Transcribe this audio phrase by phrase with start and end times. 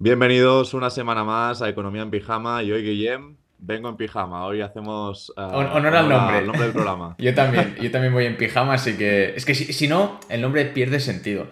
[0.00, 4.60] Bienvenidos una semana más a Economía en Pijama y hoy Guillem, vengo en pijama, hoy
[4.60, 6.42] hacemos uh, honor al nombre.
[6.42, 7.16] nombre del programa.
[7.18, 10.40] yo también, yo también voy en pijama, así que es que si, si, no, el
[10.40, 11.48] nombre pierde sentido.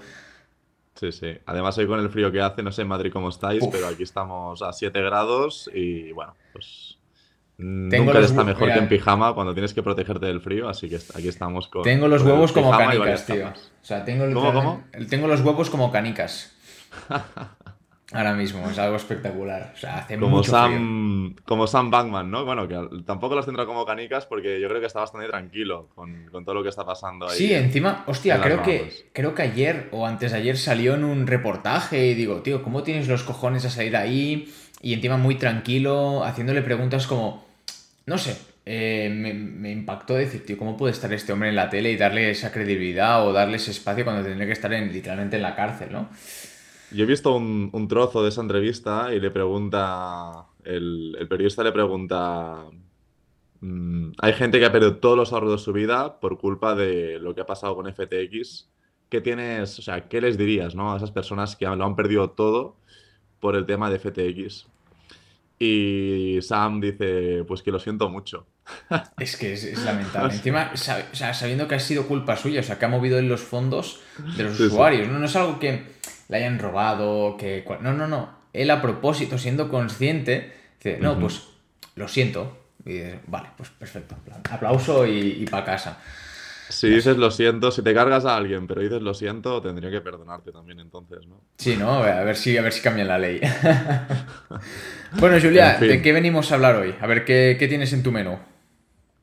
[0.94, 1.36] Sí, sí.
[1.44, 3.70] Además hoy con el frío que hace, no sé en Madrid cómo estáis, Uf.
[3.72, 6.98] pero aquí estamos a 7 grados y bueno, pues
[7.56, 10.88] Tengo nunca los está mejor que en pijama cuando tienes que protegerte del frío, así
[10.88, 11.82] que aquí estamos con...
[11.82, 13.40] Tengo los huevos como canicas, tío.
[13.40, 13.72] tapas.
[13.82, 16.52] O sea, tengo, ¿Cómo, literalmente- tengo los huevos como canicas.
[18.12, 19.72] Ahora mismo, es algo espectacular.
[19.74, 20.76] O sea, hace Como mucho frío.
[20.76, 22.44] Sam, como Sam Bankman, ¿no?
[22.44, 26.26] Bueno, que tampoco los tendrá como canicas porque yo creo que está bastante tranquilo con,
[26.30, 27.36] con todo lo que está pasando ahí.
[27.36, 30.94] Sí, encima, hostia, en las creo que, creo que ayer o antes de ayer salió
[30.94, 34.54] en un reportaje y digo, tío, ¿cómo tienes los cojones a salir ahí?
[34.80, 37.44] Y encima muy tranquilo, haciéndole preguntas como,
[38.06, 38.36] no sé,
[38.66, 41.96] eh, me, me impactó decir, tío, ¿cómo puede estar este hombre en la tele y
[41.96, 45.56] darle esa credibilidad o darle ese espacio cuando tendría que estar en, literalmente en la
[45.56, 46.08] cárcel, ¿no?
[46.92, 51.64] Yo he visto un, un trozo de esa entrevista y le pregunta, el, el periodista
[51.64, 52.64] le pregunta,
[53.60, 57.18] mm, hay gente que ha perdido todos los ahorros de su vida por culpa de
[57.18, 58.68] lo que ha pasado con FTX.
[59.08, 60.92] ¿Qué tienes, o sea, qué les dirías, ¿no?
[60.92, 62.76] a esas personas que lo han perdido todo
[63.40, 64.66] por el tema de FTX?
[65.58, 68.46] Y Sam dice, pues que lo siento mucho.
[69.18, 70.34] Es que es, es lamentable.
[70.34, 73.18] Encima, sab- o sea, sabiendo que ha sido culpa suya, o sea, que ha movido
[73.18, 74.00] en los fondos
[74.36, 74.64] de los Sí, sí.
[74.66, 75.08] usuarios.
[75.08, 75.95] No, no es algo que
[76.28, 77.64] le hayan robado, que...
[77.80, 78.36] No, no, no.
[78.52, 81.42] Él a propósito, siendo consciente, dice, no, pues
[81.94, 82.58] lo siento.
[82.84, 84.16] Y dices, vale, pues perfecto.
[84.50, 85.98] Aplauso y, y para casa.
[86.68, 90.00] Si dices lo siento, si te cargas a alguien, pero dices lo siento, tendría que
[90.00, 91.40] perdonarte también entonces, ¿no?
[91.58, 92.02] Sí, ¿no?
[92.02, 93.40] A ver si, a ver si cambian la ley.
[95.12, 95.88] bueno, Julia, En fin.
[95.88, 96.94] ¿de qué venimos a hablar hoy?
[97.00, 98.36] A ver, ¿qué, qué tienes en tu menú?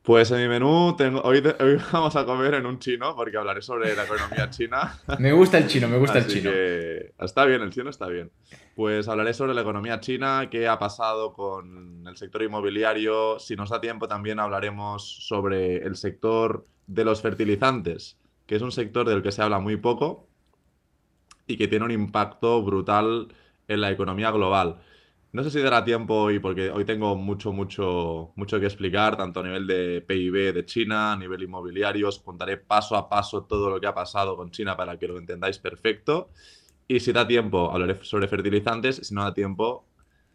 [0.04, 3.38] Pues en mi menú tengo, hoy, de- hoy vamos a comer en un chino porque
[3.38, 4.98] hablaré sobre la economía china.
[5.18, 6.50] Me gusta el chino, me gusta el chino.
[6.50, 8.30] que está bien, el chino está bien.
[8.76, 13.38] Pues hablaré sobre la economía china, qué ha pasado con el sector inmobiliario.
[13.38, 18.72] Si nos da tiempo también hablaremos sobre el sector de los fertilizantes, que es un
[18.72, 20.28] sector del que se habla muy poco
[21.46, 23.28] y que tiene un impacto brutal
[23.68, 24.80] en la economía global.
[25.34, 29.40] No sé si dará tiempo hoy, porque hoy tengo mucho, mucho, mucho que explicar, tanto
[29.40, 32.06] a nivel de PIB de China, a nivel inmobiliario.
[32.08, 35.18] Os contaré paso a paso todo lo que ha pasado con China para que lo
[35.18, 36.30] entendáis perfecto.
[36.86, 38.98] Y si da tiempo, hablaré sobre fertilizantes.
[39.02, 39.88] Si no da tiempo,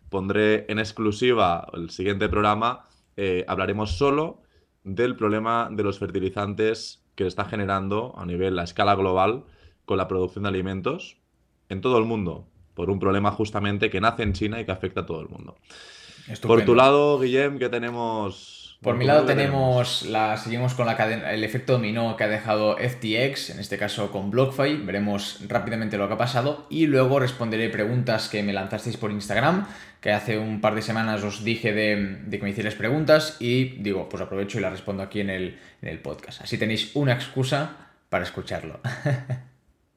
[0.10, 2.86] pondré en exclusiva el siguiente programa.
[3.16, 4.44] eh, hablaremos solo
[4.84, 9.46] del problema de los fertilizantes que está generando a nivel, a escala global,
[9.86, 11.22] con la producción de alimentos
[11.70, 12.49] en todo el mundo,
[12.80, 15.58] por un problema justamente que nace en China y que afecta a todo el mundo.
[15.58, 16.64] Por Estupendo.
[16.64, 18.80] tu lado, Guillem, ¿qué tenemos?
[18.82, 22.30] Por mi lado ¿qué tenemos la, seguimos con la cadena, el efecto dominó que ha
[22.30, 24.78] dejado FTX, en este caso con BlockFi.
[24.78, 29.68] Veremos rápidamente lo que ha pasado y luego responderé preguntas que me lanzasteis por Instagram,
[30.00, 33.66] que hace un par de semanas os dije de, de que me hicierais preguntas y
[33.82, 36.44] digo, pues aprovecho y las respondo aquí en el, en el podcast.
[36.44, 38.80] Así tenéis una excusa para escucharlo.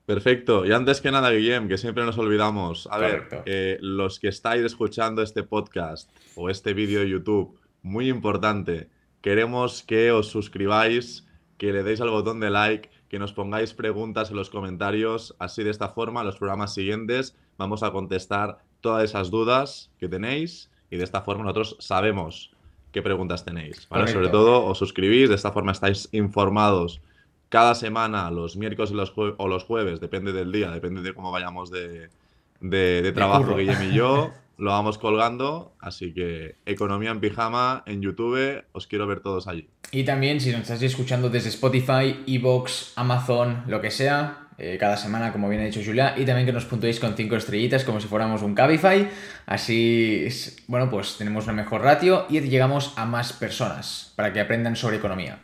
[0.06, 0.66] Perfecto.
[0.66, 2.86] Y antes que nada, Guillem, que siempre nos olvidamos.
[2.90, 3.36] A Correcto.
[3.36, 8.88] ver, eh, los que estáis escuchando este podcast o este vídeo de YouTube, muy importante,
[9.20, 11.26] queremos que os suscribáis,
[11.56, 15.36] que le deis al botón de like, que nos pongáis preguntas en los comentarios.
[15.38, 20.70] Así de esta forma, los programas siguientes vamos a contestar todas esas dudas que tenéis
[20.90, 22.50] y de esta forma nosotros sabemos
[22.90, 23.88] qué preguntas tenéis.
[23.88, 24.08] ¿vale?
[24.08, 27.00] Sobre todo, os suscribís, de esta forma estáis informados
[27.52, 31.70] cada semana, los miércoles los o los jueves, depende del día, depende de cómo vayamos
[31.70, 32.08] de,
[32.60, 33.54] de- de trabajo.
[33.56, 35.74] Guillem y yo, lo vamos colgando.
[35.78, 39.68] Así que Economía en Pijama en YouTube, os quiero ver todos allí.
[39.90, 44.96] Y también, si nos estáis escuchando desde Spotify, Evox, Amazon, lo que sea, eh, cada
[44.96, 48.00] semana, como bien ha dicho Julia, y también que nos puntuéis con 5 estrellitas como
[48.00, 49.10] si fuéramos un Cabify.
[49.44, 54.40] Así, es- bueno, pues tenemos una mejor ratio y llegamos a más personas para que
[54.40, 55.38] aprendan sobre economía.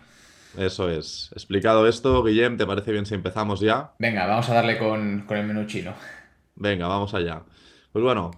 [0.56, 1.30] Eso es.
[1.32, 3.94] Explicado esto, Guillem, ¿te parece bien si empezamos ya?
[3.98, 5.94] Venga, vamos a darle con, con el menú chino.
[6.54, 7.44] Venga, vamos allá.
[7.92, 8.30] Pues bueno,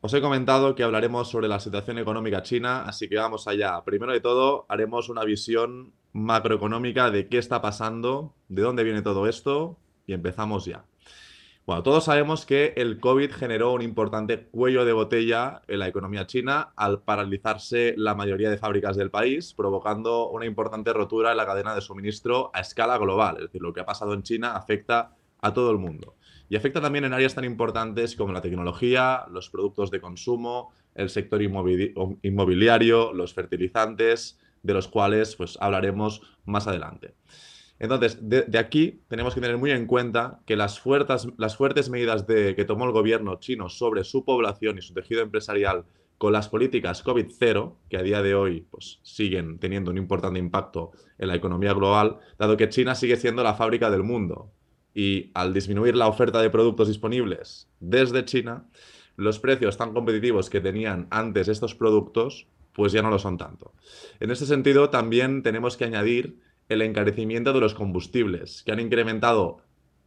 [0.00, 3.82] os he comentado que hablaremos sobre la situación económica china, así que vamos allá.
[3.84, 9.28] Primero de todo, haremos una visión macroeconómica de qué está pasando, de dónde viene todo
[9.28, 10.84] esto, y empezamos ya.
[11.70, 16.26] Bueno, todos sabemos que el COVID generó un importante cuello de botella en la economía
[16.26, 21.46] china al paralizarse la mayoría de fábricas del país, provocando una importante rotura en la
[21.46, 23.36] cadena de suministro a escala global.
[23.36, 26.16] Es decir, lo que ha pasado en China afecta a todo el mundo.
[26.48, 31.08] Y afecta también en áreas tan importantes como la tecnología, los productos de consumo, el
[31.08, 37.14] sector inmobiliario, los fertilizantes, de los cuales pues hablaremos más adelante.
[37.80, 42.84] Entonces, de, aquí tenemos que tener muy en cuenta que las fuertes, medidas que tomó
[42.84, 45.86] el gobierno chino sobre su población y su tejido empresarial
[46.18, 50.92] con las políticas COVID-0, que a día de hoy pues, siguen teniendo un importante impacto
[51.16, 54.52] en la economía global, dado que China sigue siendo la fábrica del mundo.
[54.94, 58.66] Y al disminuir la oferta de productos disponibles desde China,
[59.16, 63.72] los precios tan competitivos que tenían antes estos productos, pues ya no lo son tanto.
[64.18, 66.38] En este sentido, también tenemos que añadir
[66.70, 69.58] el encarecimiento de los combustibles, que han incrementado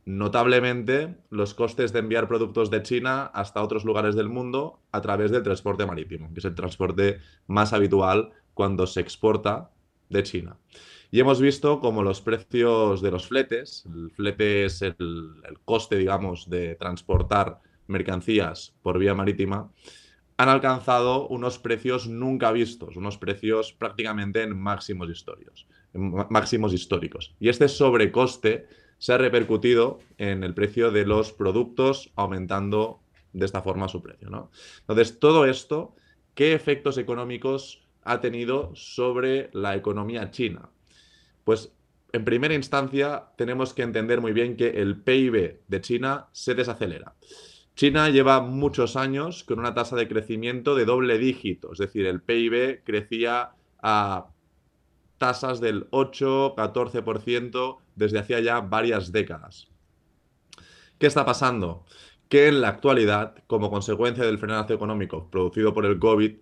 [0.06, 5.30] notablemente los costes de enviar productos de China hasta otros lugares del mundo a través
[5.30, 9.72] del transporte marítimo, que es el transporte más habitual cuando se exporta
[10.10, 10.58] de China.
[11.12, 15.98] Y hemos visto como los precios de los fletes, el flete es el, el coste,
[15.98, 19.70] digamos, de transportar mercancías por vía marítima,
[20.38, 25.68] han alcanzado unos precios nunca vistos, unos precios prácticamente en máximos históricos.
[25.94, 27.36] Máximos históricos.
[27.40, 28.68] Y este sobrecoste
[28.98, 33.02] se ha repercutido en el precio de los productos, aumentando
[33.34, 34.30] de esta forma su precio.
[34.30, 34.50] ¿no?
[34.82, 35.96] Entonces, todo esto,
[36.36, 40.70] ¿qué efectos económicos ha tenido sobre la economía china?
[41.44, 41.74] Pues
[42.14, 47.16] en primera instancia tenemos que entender muy bien que el PIB de China se desacelera.
[47.76, 52.22] China lleva muchos años con una tasa de crecimiento de doble dígito, es decir, el
[52.22, 54.28] PIB crecía a
[55.24, 59.70] tasas del 8-14% desde hacía ya varias décadas.
[60.98, 61.86] ¿Qué está pasando?
[62.28, 66.34] Que en la actualidad, como consecuencia del frenazo económico producido por el COVID,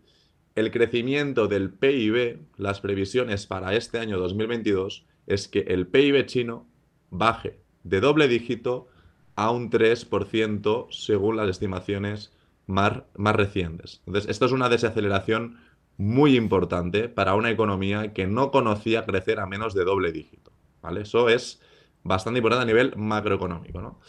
[0.56, 6.66] el crecimiento del PIB, las previsiones para este año 2022, es que el PIB chino
[7.12, 8.88] baje de doble dígito
[9.36, 12.33] a un 3% según las estimaciones
[12.66, 14.01] más, más recientes.
[14.07, 15.60] Entonces, esto es una desaceleración
[16.01, 20.51] muy importante para una economía que no conocía crecer a menos de doble dígito.
[20.81, 21.01] ¿vale?
[21.01, 21.62] Eso es
[22.01, 23.83] bastante importante a nivel macroeconómico.
[23.83, 24.00] ¿no?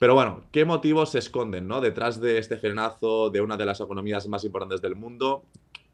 [0.00, 1.80] Pero bueno, ¿qué motivos se esconden ¿no?
[1.80, 5.44] detrás de este frenazo de una de las economías más importantes del mundo?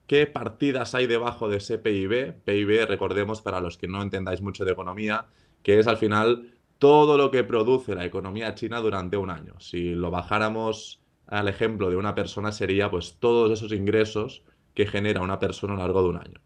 [0.07, 2.33] ¿Qué partidas hay debajo de ese PIB?
[2.47, 5.27] PIB, recordemos, para los que no entendáis mucho de economía,
[5.63, 9.61] que es al final todo lo que produce la economía china durante un año.
[9.61, 14.43] Si lo bajáramos al ejemplo de una persona, sería pues todos esos ingresos
[14.79, 16.41] que genera una persona a lo largo de un año.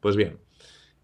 [0.00, 0.40] Pues bien,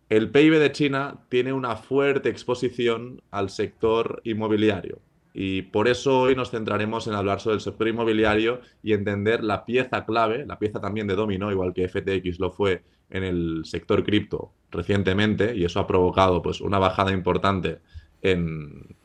[0.08, 4.98] el PIB de China tiene una fuerte exposición al sector inmobiliario.
[5.32, 9.64] Y por eso hoy nos centraremos en hablar sobre el sector inmobiliario y entender la
[9.64, 14.02] pieza clave, la pieza también de dominó, igual que FTX lo fue en el sector
[14.02, 17.78] cripto recientemente, y eso ha provocado pues, una bajada importante
[18.22, 18.96] en,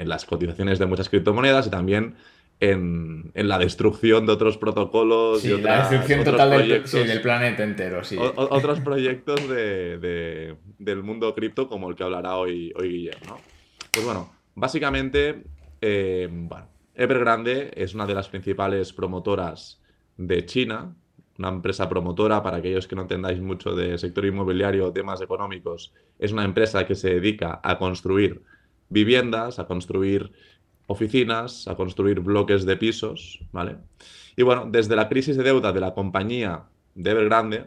[0.00, 2.16] las cotizaciones de muchas criptomonedas y también
[2.62, 5.44] en, la destrucción de otros protocolos.
[5.44, 8.16] y la destrucción total del, planeta entero, sí.
[8.18, 13.40] otros proyectos del mundo cripto como el que hablará hoy, hoy Guillermo.
[13.90, 15.42] Pues bueno, básicamente,
[15.80, 19.82] eh, bueno, Evergrande es una de las principales promotoras
[20.16, 20.94] de China,
[21.38, 26.30] una empresa promotora, para aquellos que no entendáis mucho de sector inmobiliario, temas económicos, es
[26.30, 28.42] una empresa que se dedica a construir
[28.88, 30.30] viviendas, a construir
[30.86, 33.76] oficinas, a construir bloques de pisos, ¿vale?
[34.36, 36.64] Y bueno, desde la crisis de deuda de la compañía
[36.94, 37.66] de Evergrande,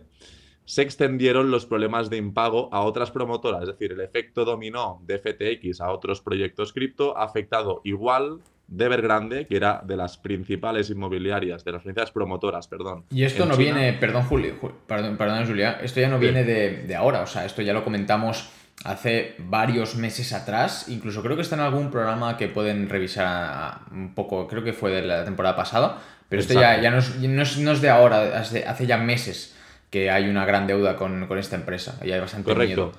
[0.66, 5.20] se extendieron los problemas de impago a otras promotoras, es decir, el efecto dominó de
[5.20, 10.90] FTX a otros proyectos cripto ha afectado igual de Evergrande, que era de las principales
[10.90, 13.06] inmobiliarias, de las principales promotoras, perdón.
[13.12, 14.56] Y esto no viene, perdón, Julio,
[14.88, 17.84] perdón, perdón, Julia, esto ya no viene de, de, ahora, o sea, esto ya lo
[17.84, 18.50] comentamos
[18.84, 24.14] hace varios meses atrás, incluso creo que está en algún programa que pueden revisar un
[24.14, 27.72] poco, creo que fue de la temporada pasada, pero esto ya, ya no, es, no,
[27.72, 29.56] es, de ahora, hace, hace, ya meses
[29.90, 32.92] que hay una gran deuda con, con esta empresa, y hay bastante Correcto.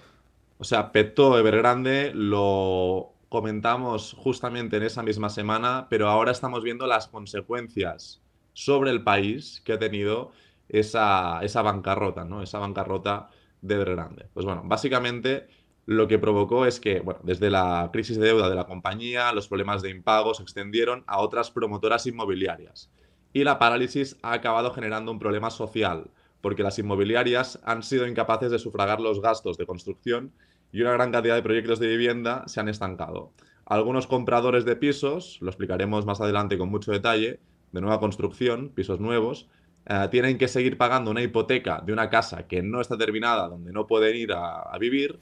[0.58, 6.86] O sea, Petó Evergrande lo comentamos justamente en esa misma semana, pero ahora estamos viendo
[6.86, 8.22] las consecuencias
[8.54, 10.32] sobre el país que ha tenido
[10.68, 12.42] esa, esa bancarrota, ¿no?
[12.42, 13.28] Esa bancarrota
[13.60, 14.26] de Evergrande.
[14.32, 15.48] Pues bueno, básicamente
[15.86, 19.46] lo que provocó es que, bueno, desde la crisis de deuda de la compañía, los
[19.46, 22.90] problemas de impago se extendieron a otras promotoras inmobiliarias.
[23.32, 28.50] Y la parálisis ha acabado generando un problema social, porque las inmobiliarias han sido incapaces
[28.50, 30.32] de sufragar los gastos de construcción
[30.72, 33.32] y una gran cantidad de proyectos de vivienda se han estancado.
[33.64, 37.38] Algunos compradores de pisos, lo explicaremos más adelante con mucho detalle,
[37.70, 39.48] de nueva construcción, pisos nuevos,
[39.88, 43.72] eh, tienen que seguir pagando una hipoteca de una casa que no está terminada, donde
[43.72, 45.20] no pueden ir a vivir,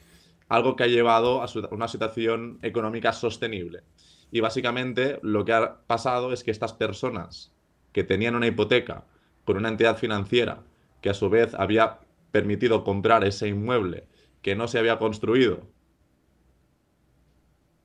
[0.54, 3.82] algo que ha llevado a una situación económica sostenible.
[4.30, 7.52] Y básicamente lo que ha pasado es que estas personas
[7.92, 9.04] que tenían una hipoteca
[9.44, 10.64] con una entidad financiera
[11.00, 12.00] que a su vez había
[12.32, 14.06] permitido comprar ese inmueble
[14.42, 15.60] que no se había construido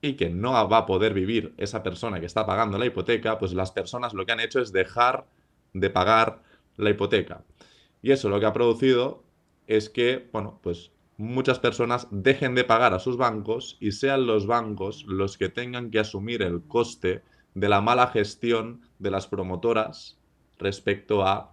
[0.02, 3.54] y que no va a poder vivir esa persona que está pagando la hipoteca, pues
[3.54, 5.26] las personas lo que han hecho es dejar
[5.74, 6.42] de pagar
[6.78, 7.44] la hipoteca.
[8.02, 9.24] Y eso lo que ha producido
[9.68, 14.48] es que, bueno, pues muchas personas dejen de pagar a sus bancos y sean los
[14.48, 17.24] bancos los que tengan que asumir el coste
[17.54, 20.18] de la mala gestión de las promotoras
[20.60, 21.52] respecto a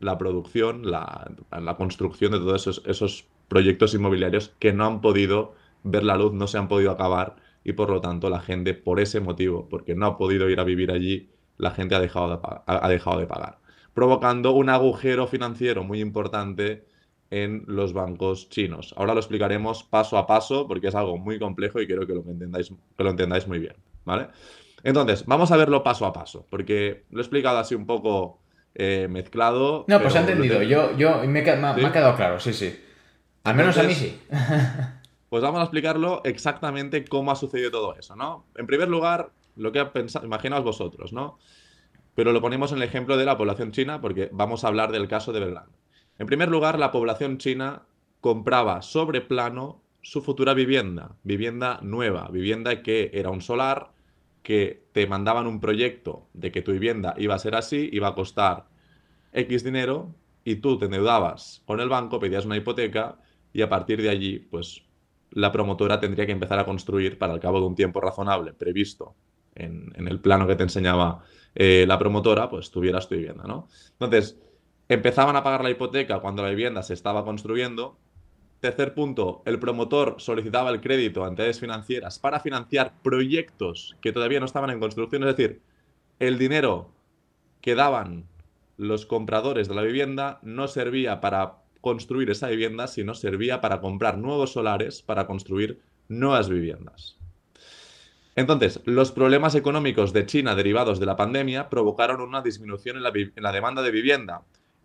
[0.00, 5.54] la producción, la, la construcción de todos esos, esos proyectos inmobiliarios que no han podido
[5.82, 9.00] ver la luz, no se han podido acabar y por lo tanto la gente, por
[9.00, 12.40] ese motivo, porque no ha podido ir a vivir allí, la gente ha dejado de,
[12.64, 13.58] ha dejado de pagar,
[13.92, 16.86] provocando un agujero financiero muy importante
[17.32, 18.94] en los bancos chinos.
[18.94, 22.20] Ahora lo explicaremos paso a paso porque es algo muy complejo y quiero que lo
[22.20, 23.74] entendáis, que lo entendáis muy bien,
[24.04, 24.28] ¿vale?
[24.84, 28.42] Entonces, vamos a verlo paso a paso, porque lo he explicado así un poco
[28.74, 29.86] eh, mezclado.
[29.88, 30.62] No, pues he entendido.
[30.62, 32.78] Yo, yo me, ha quedado claro, sí, sí.
[33.44, 34.20] Al menos a mí sí.
[35.30, 38.44] pues vamos a explicarlo exactamente cómo ha sucedido todo eso, ¿no?
[38.56, 41.38] En primer lugar, lo que ha pensado, imaginaos vosotros, ¿no?
[42.14, 45.08] Pero lo ponemos en el ejemplo de la población china porque vamos a hablar del
[45.08, 45.81] caso de Belgrano.
[46.18, 47.82] En primer lugar, la población china
[48.20, 53.92] compraba sobre plano su futura vivienda, vivienda nueva, vivienda que era un solar,
[54.42, 58.14] que te mandaban un proyecto de que tu vivienda iba a ser así, iba a
[58.14, 58.66] costar
[59.32, 60.14] X dinero
[60.44, 63.18] y tú te endeudabas con el banco, pedías una hipoteca
[63.52, 64.82] y a partir de allí, pues
[65.30, 69.14] la promotora tendría que empezar a construir para el cabo de un tiempo razonable previsto
[69.54, 73.68] en, el plano que te enseñaba eh, la promotora, pues tuvieras tu vivienda, ¿no?
[73.92, 74.38] Entonces,
[74.88, 77.98] empezaban a pagar la hipoteca cuando la vivienda se estaba construyendo.
[78.60, 84.40] Tercer punto, el promotor solicitaba el crédito a entidades financieras para financiar proyectos que todavía
[84.40, 85.62] no estaban en construcción, es decir,
[86.18, 86.92] el dinero
[87.60, 88.26] que daban
[88.76, 94.18] los compradores de la vivienda no servía para construir esa vivienda, sino servía para comprar
[94.18, 97.18] nuevos solares para construir nuevas viviendas.
[98.34, 103.52] Entonces, los problemas económicos de China derivados de la pandemia provocaron una disminución en la,
[103.52, 104.42] demanda de vivienda,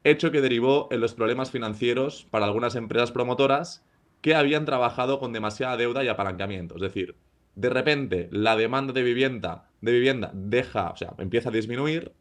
[0.10, 3.84] hecho que derivó en los problemas financieros para algunas empresas promotoras
[4.22, 6.76] que habían trabajado con demasiada deuda y apalancamiento.
[6.76, 7.16] Es decir,
[7.56, 12.14] de repente la demanda de vivienda, de vivienda deja, o sea, empieza a disminuir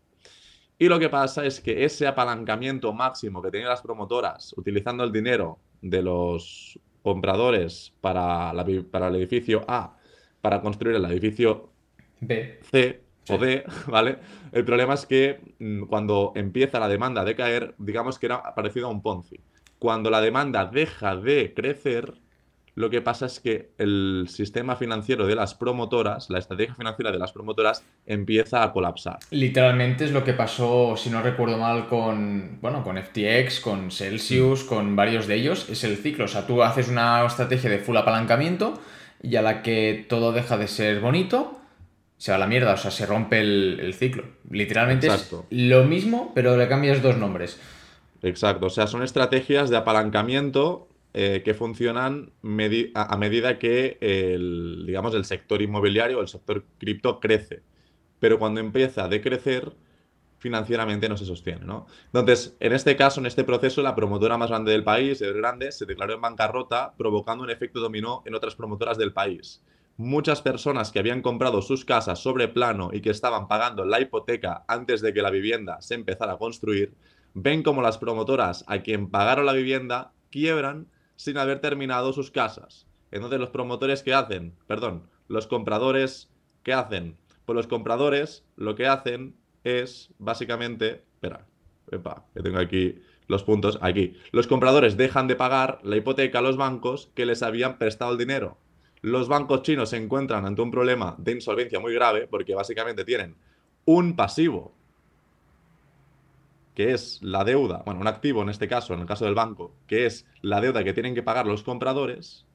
[0.79, 5.13] y lo que pasa es que ese apalancamiento máximo que tenían las promotoras utilizando el
[5.13, 8.53] dinero de los compradores para,
[8.91, 9.97] para el edificio A,
[10.43, 11.71] para construir el edificio
[12.21, 12.61] B.
[12.63, 14.19] C o D, ¿vale?
[14.53, 18.89] El problema es que mm, cuando empieza la demanda de caer, digamos que era parecido
[18.89, 19.41] a un Ponzi.
[19.79, 22.15] Cuando la demanda deja de crecer,
[22.77, 27.19] lo que pasa es que el sistema financiero de las promotoras, la estrategia financiera de
[27.19, 29.19] las promotoras, empieza a colapsar.
[29.31, 34.63] Literalmente es lo que pasó, si no recuerdo mal, con, bueno, con FTX, con Celsius,
[34.63, 35.71] con varios de ellos.
[35.71, 36.27] Es el ciclo.
[36.27, 38.79] O sea, tú haces una estrategia de full apalancamiento
[39.23, 41.56] y a la que todo deja de ser bonito,
[42.17, 42.75] se va a la mierda.
[42.75, 44.25] O sea, se rompe el, ciclo.
[44.51, 47.61] Literalmente es lo mismo, pero le cambias dos nombres.
[48.23, 48.67] Exacto.
[48.67, 52.33] O sea, son estrategias de apalancamiento eh, que funcionan
[52.95, 57.63] a, medida que el, digamos, el sector inmobiliario o el sector cripto crece.
[58.19, 59.73] Pero cuando empieza a decrecer,
[60.39, 61.65] financieramente no se sostiene.
[61.65, 61.87] ¿no?
[62.07, 65.73] Entonces, en este caso, en este proceso, la promotora más grande del país, el Grande,
[65.73, 69.63] se declaró en bancarrota, provocando un efecto dominó en otras promotoras del país.
[69.99, 74.65] Muchas personas que habían comprado sus casas sobre plano y que estaban pagando la hipoteca
[74.69, 76.95] antes de que la vivienda se empezara a construir,
[77.33, 82.87] ven como las promotoras a quien pagaron la vivienda quiebran sin haber terminado sus casas.
[83.11, 84.55] Entonces, los promotores, ¿qué hacen?
[84.67, 86.29] Perdón, los compradores,
[86.63, 87.17] ¿qué hacen?
[87.47, 89.35] Pues los compradores lo que hacen
[89.65, 91.47] es, básicamente, espera,
[92.35, 94.15] que tengo aquí los puntos, aquí.
[94.33, 98.19] Los compradores dejan de pagar la hipoteca a los bancos que les habían prestado el
[98.19, 98.59] dinero.
[99.07, 103.37] Los bancos chinos se encuentran ante un problema de insolvencia muy grave porque básicamente tienen
[103.85, 104.75] un pasivo
[106.75, 109.73] que es la deuda, bueno, un activo en este caso, en el caso del banco,
[109.87, 112.47] que es la deuda que tienen que pagar los compradores.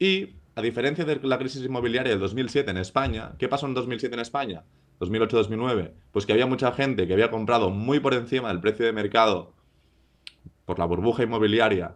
[0.00, 4.16] Y, a diferencia de la crisis inmobiliaria del 2007 en España, ¿qué pasó en 2007
[4.16, 4.64] en España?
[4.98, 8.92] 2008-2009, pues que había mucha gente que había comprado muy por encima del precio de
[8.92, 9.52] mercado
[10.64, 11.94] por la burbuja inmobiliaria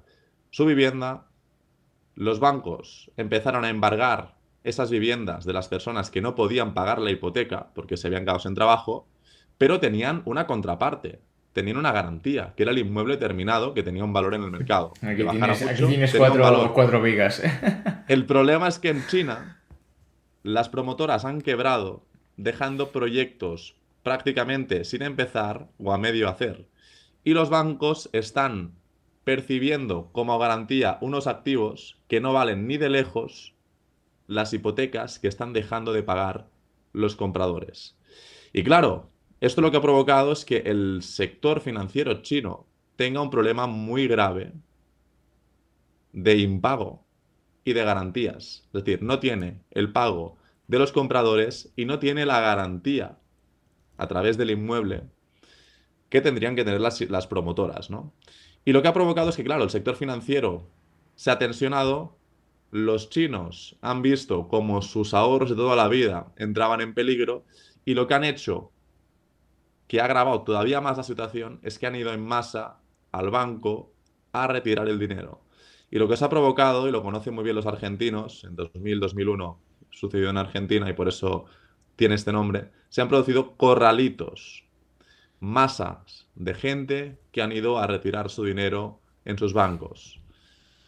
[0.50, 1.26] su vivienda,
[2.16, 7.12] los bancos empezaron a embargar esas viviendas de las personas que no podían pagar la
[7.12, 9.06] hipoteca porque se habían quedado sin trabajo
[9.58, 11.20] pero tenían una contraparte,
[11.52, 14.92] tenían una garantía, que era el inmueble terminado que tenía un valor en el mercado.
[15.00, 16.14] Aquí tienes,
[16.72, 17.42] cuatro, vigas.
[18.08, 19.62] el problema es que en China
[20.42, 22.04] las promotoras han quebrado
[22.36, 26.66] dejando proyectos prácticamente sin empezar o a medio hacer.
[27.24, 28.72] Y los bancos están
[29.26, 33.56] percibiendo como garantía unos activos que no valen ni de lejos
[34.28, 36.48] las hipotecas que están dejando de pagar
[36.92, 37.98] los compradores.
[38.52, 43.30] Y claro, esto lo que ha provocado es que el sector financiero chino tenga un
[43.30, 44.52] problema muy grave
[46.12, 47.04] de impago
[47.64, 48.68] y de garantías.
[48.72, 50.36] Es decir, no tiene el pago
[50.68, 53.18] de los compradores y no tiene la garantía
[53.96, 55.02] a través del inmueble
[56.10, 58.14] que tendrían que tener las, las promotoras, ¿no?
[58.66, 60.68] Y lo que ha provocado es que, claro, el sector financiero
[61.14, 62.18] se ha tensionado,
[62.72, 67.44] los chinos han visto como sus ahorros de toda la vida entraban en peligro
[67.84, 68.72] y lo que han hecho,
[69.86, 72.80] que ha agravado todavía más la situación, es que han ido en masa
[73.12, 73.92] al banco
[74.32, 75.42] a retirar el dinero.
[75.88, 79.58] Y lo que se ha provocado, y lo conocen muy bien los argentinos, en 2000-2001
[79.90, 81.44] sucedió en Argentina y por eso
[81.94, 84.65] tiene este nombre, se han producido corralitos,
[85.40, 90.20] masas de gente que han ido a retirar su dinero en sus bancos.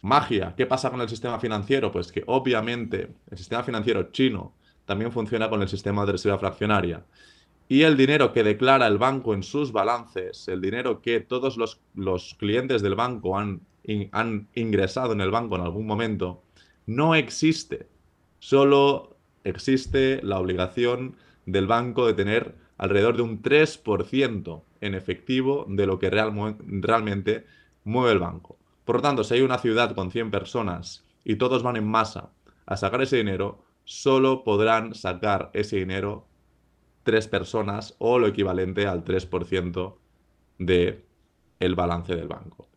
[0.01, 1.91] Magia, ¿qué pasa con el sistema financiero?
[1.91, 4.53] Pues que obviamente el sistema financiero chino
[4.85, 7.05] también funciona con el sistema de reserva fraccionaria.
[7.67, 11.79] Y el dinero que declara el banco en sus balances, el dinero que todos los,
[11.93, 13.61] los clientes del banco han,
[14.11, 16.41] han ingresado en el banco en algún momento,
[16.87, 17.87] no existe.
[18.39, 21.15] Solo existe la obligación
[21.45, 27.45] del banco de tener alrededor de un 3% en efectivo de lo que realmente
[27.83, 28.57] mueve el banco.
[28.85, 32.31] Por lo tanto, si hay una ciudad con 100 personas y todos van en masa
[32.65, 36.25] a sacar ese dinero, solo podrán sacar ese dinero
[37.03, 39.95] tres personas o lo equivalente al 3%
[40.57, 41.03] del
[41.59, 42.69] el balance del banco.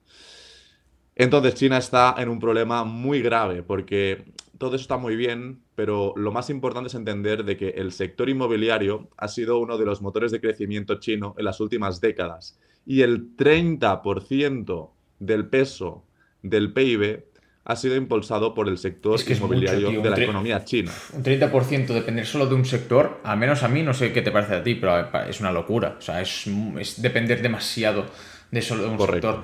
[1.15, 6.13] Entonces China está en un problema muy grave porque todo eso está muy bien, pero
[6.15, 10.01] lo más importante es entender de que el sector inmobiliario ha sido uno de los
[10.01, 16.05] motores de crecimiento chino en las últimas décadas y el 30% del peso
[16.41, 17.25] del PIB
[17.65, 20.93] ha sido impulsado por el sector inmobiliario de la economía china.
[21.15, 24.31] Un 30% depender solo de un sector, al menos a mí, no sé qué te
[24.31, 25.97] parece a ti, pero es una locura.
[25.99, 26.45] O sea, es,
[26.99, 28.07] depender demasiado
[28.53, 29.43] de solo de un sector.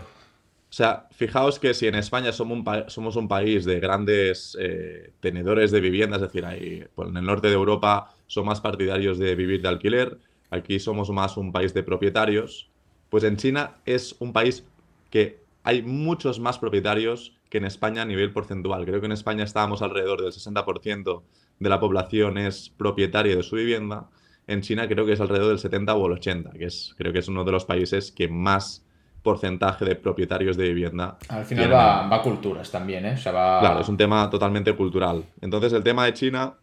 [0.70, 5.12] O sea, fijaos que si en España somos un, somos un país de grandes eh,
[5.20, 9.18] tenedores de viviendas, es decir, ahí, pues en el norte de Europa son más partidarios
[9.18, 10.18] de vivir de alquiler,
[10.50, 12.68] aquí somos más un país de propietarios,
[13.08, 14.64] pues en China es un país
[15.10, 18.84] que hay muchos más propietarios que en España a nivel porcentual.
[18.84, 21.22] Creo que en España estábamos alrededor del 60%
[21.58, 24.08] de la población es propietaria de su vivienda.
[24.46, 27.18] En China creo que es alrededor del 70 o el 80, que es, creo que
[27.18, 28.84] es uno de los países que más
[29.22, 31.18] porcentaje de propietarios de vivienda.
[31.28, 33.16] Al final va, a culturas también, ¿eh?
[33.22, 35.24] Claro, es un tema totalmente cultural.
[35.40, 36.54] Entonces el tema de China,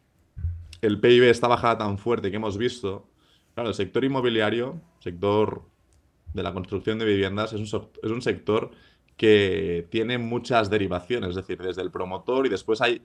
[0.81, 3.07] el PIB está bajada tan fuerte que hemos visto.
[3.53, 5.63] Claro, el sector inmobiliario, sector
[6.33, 8.71] de la construcción de viviendas, es un, es un sector
[9.17, 13.01] que tiene muchas derivaciones, es decir, desde el promotor y después hay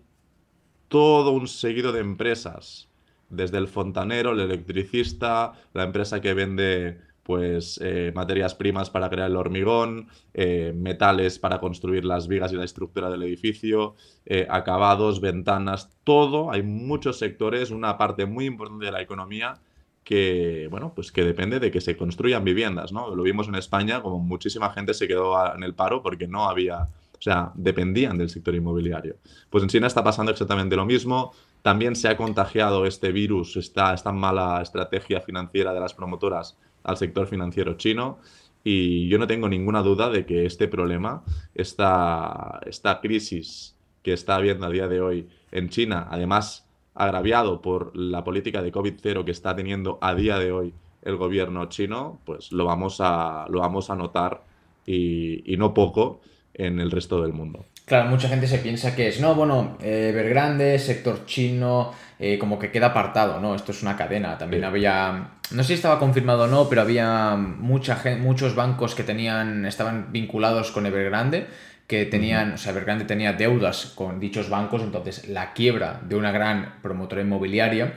[0.88, 2.88] todo un seguido de empresas,
[3.28, 9.30] desde el fontanero, el electricista, la empresa que vende pues eh, materias primas para crear
[9.30, 13.94] el hormigón, eh, metales para construir las vigas y la estructura del edificio,
[14.26, 19.60] eh, acabados, ventanas, todo, hay muchos sectores, una parte muy importante de la economía
[20.02, 23.14] que, bueno, pues que depende de que se construyan viviendas, ¿no?
[23.14, 26.82] Lo vimos en España, como muchísima gente se quedó en el paro porque no había,
[26.82, 29.18] o sea, dependían del sector inmobiliario.
[29.50, 31.30] Pues en China está pasando exactamente lo mismo.
[31.62, 36.96] También se ha contagiado este virus, esta, esta mala estrategia financiera de las promotoras al
[36.96, 38.18] sector financiero chino.
[38.62, 41.22] Y yo no tengo ninguna duda de que este problema,
[41.54, 47.96] esta, esta crisis que está habiendo a día de hoy en China, además agraviado por
[47.96, 52.52] la política de COVID-0 que está teniendo a día de hoy el gobierno chino, pues
[52.52, 54.42] lo vamos a, lo vamos a notar
[54.86, 56.20] y, no poco
[56.54, 57.64] en el resto del mundo.
[57.90, 62.56] Claro, mucha gente se piensa que es, no, bueno, eh, Evergrande, sector chino, eh, como
[62.56, 63.56] que queda apartado, ¿no?
[63.56, 64.38] Esto es una cadena.
[64.38, 68.94] También había, no sé si estaba confirmado o no, pero había mucha gente, muchos bancos
[68.94, 71.48] que tenían, estaban vinculados con Evergrande
[71.88, 76.30] que tenían, o sea, Evergrande tenía deudas con dichos bancos, entonces la quiebra de una
[76.30, 77.94] gran promotora inmobiliaria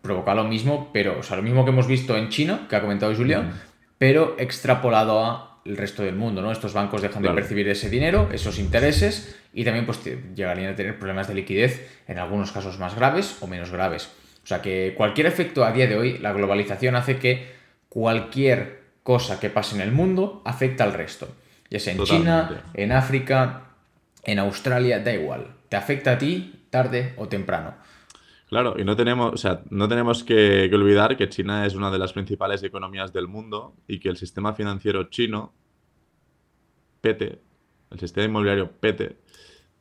[0.00, 2.80] provoca lo mismo, pero, o sea, lo mismo que hemos visto en China, que ha
[2.80, 3.50] comentado Julia,
[3.98, 6.52] pero extrapolado a el resto del mundo, ¿no?
[6.52, 10.00] Estos bancos dejan de percibir ese dinero, esos intereses, y también pues
[10.34, 14.10] llegarían a tener problemas de liquidez, en algunos casos más graves o menos graves.
[14.42, 17.52] O sea que cualquier efecto a día de hoy, la globalización hace que
[17.88, 21.34] cualquier cosa que pase en el mundo afecta al resto
[21.74, 23.62] ya sea en China, en África,
[24.22, 25.48] en Australia, da igual.
[25.68, 27.74] Te afecta a ti tarde o temprano.
[28.54, 31.98] Claro, y no tenemos, o sea, no tenemos que, olvidar que China es una de
[31.98, 35.52] las principales economías del mundo y que el sistema financiero chino,
[37.00, 37.40] PETE,
[37.90, 39.18] el sistema inmobiliario PETE,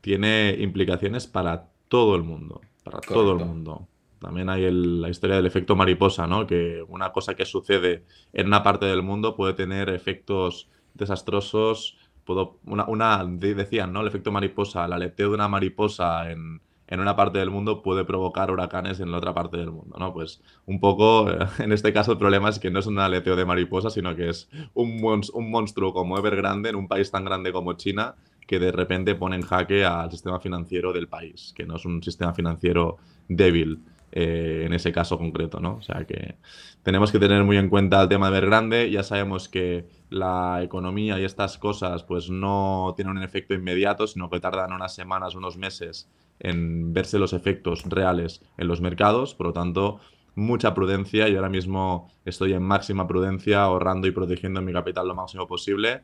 [0.01, 2.61] tiene implicaciones para todo el mundo.
[2.83, 3.87] para todo el mundo.
[4.17, 6.47] También hay la historia del efecto mariposa, ¿no?
[6.47, 11.99] Que una cosa que sucede en una parte del mundo puede tener efectos desastrosos.
[12.23, 14.01] Puedo, una, una decían, ¿no?
[14.01, 16.59] El efecto mariposa, el aleteo de una mariposa en,
[16.93, 20.13] en una parte del mundo puede provocar huracanes en la otra parte del mundo, ¿no?
[20.13, 21.27] Pues un poco,
[21.57, 24.29] en este caso el problema es que no es un aleteo de mariposa, sino que
[24.29, 25.01] es un,
[25.33, 28.13] un monstruo como Evergrande en un país tan grande como China
[28.45, 32.03] que de repente pone en jaque al sistema financiero del país, que no es un
[32.03, 33.79] sistema financiero débil
[34.15, 35.77] eh, en ese caso concreto, ¿no?
[35.77, 36.35] O sea que
[36.83, 41.19] tenemos que tener muy en cuenta el tema de Evergrande, ya sabemos que la economía
[41.19, 45.57] y estas cosas pues no tienen un efecto inmediato, sino que tardan unas semanas, unos
[45.57, 49.99] meses en verse los efectos reales en los mercados, por lo tanto,
[50.35, 51.27] mucha prudencia.
[51.27, 56.01] y ahora mismo estoy en máxima prudencia, ahorrando y protegiendo mi capital lo máximo posible,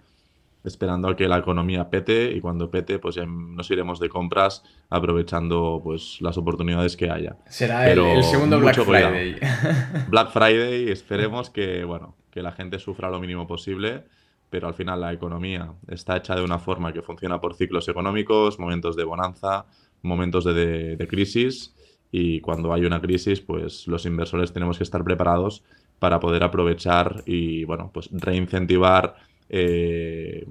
[0.63, 4.63] esperando a que la economía pete y cuando pete, pues ya nos iremos de compras
[4.89, 7.37] aprovechando pues las oportunidades que haya.
[7.47, 9.35] Será el, segundo Black Friday.
[10.09, 14.03] Black Friday, esperemos que, bueno, que la gente sufra lo mínimo posible
[14.49, 18.59] pero al final la economía está hecha de una forma que funciona por ciclos económicos,
[18.59, 19.65] momentos de bonanza,
[20.01, 21.75] momentos de, crisis
[22.11, 25.63] y cuando hay una crisis, pues los inversores tenemos que estar preparados
[25.99, 29.15] para poder aprovechar y, bueno, pues reincentivar
[29.49, 30.45] eh,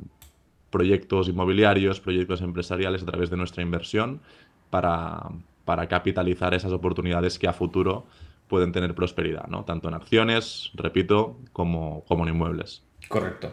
[0.71, 4.21] proyectos inmobiliarios, proyectos empresariales a través de nuestra inversión
[4.71, 5.23] para,
[5.65, 8.07] para capitalizar esas oportunidades que a futuro
[8.49, 9.65] pueden tener prosperidad, ¿no?
[9.65, 12.83] Tanto en acciones, repito, como, como en inmuebles.
[13.09, 13.53] Correcto.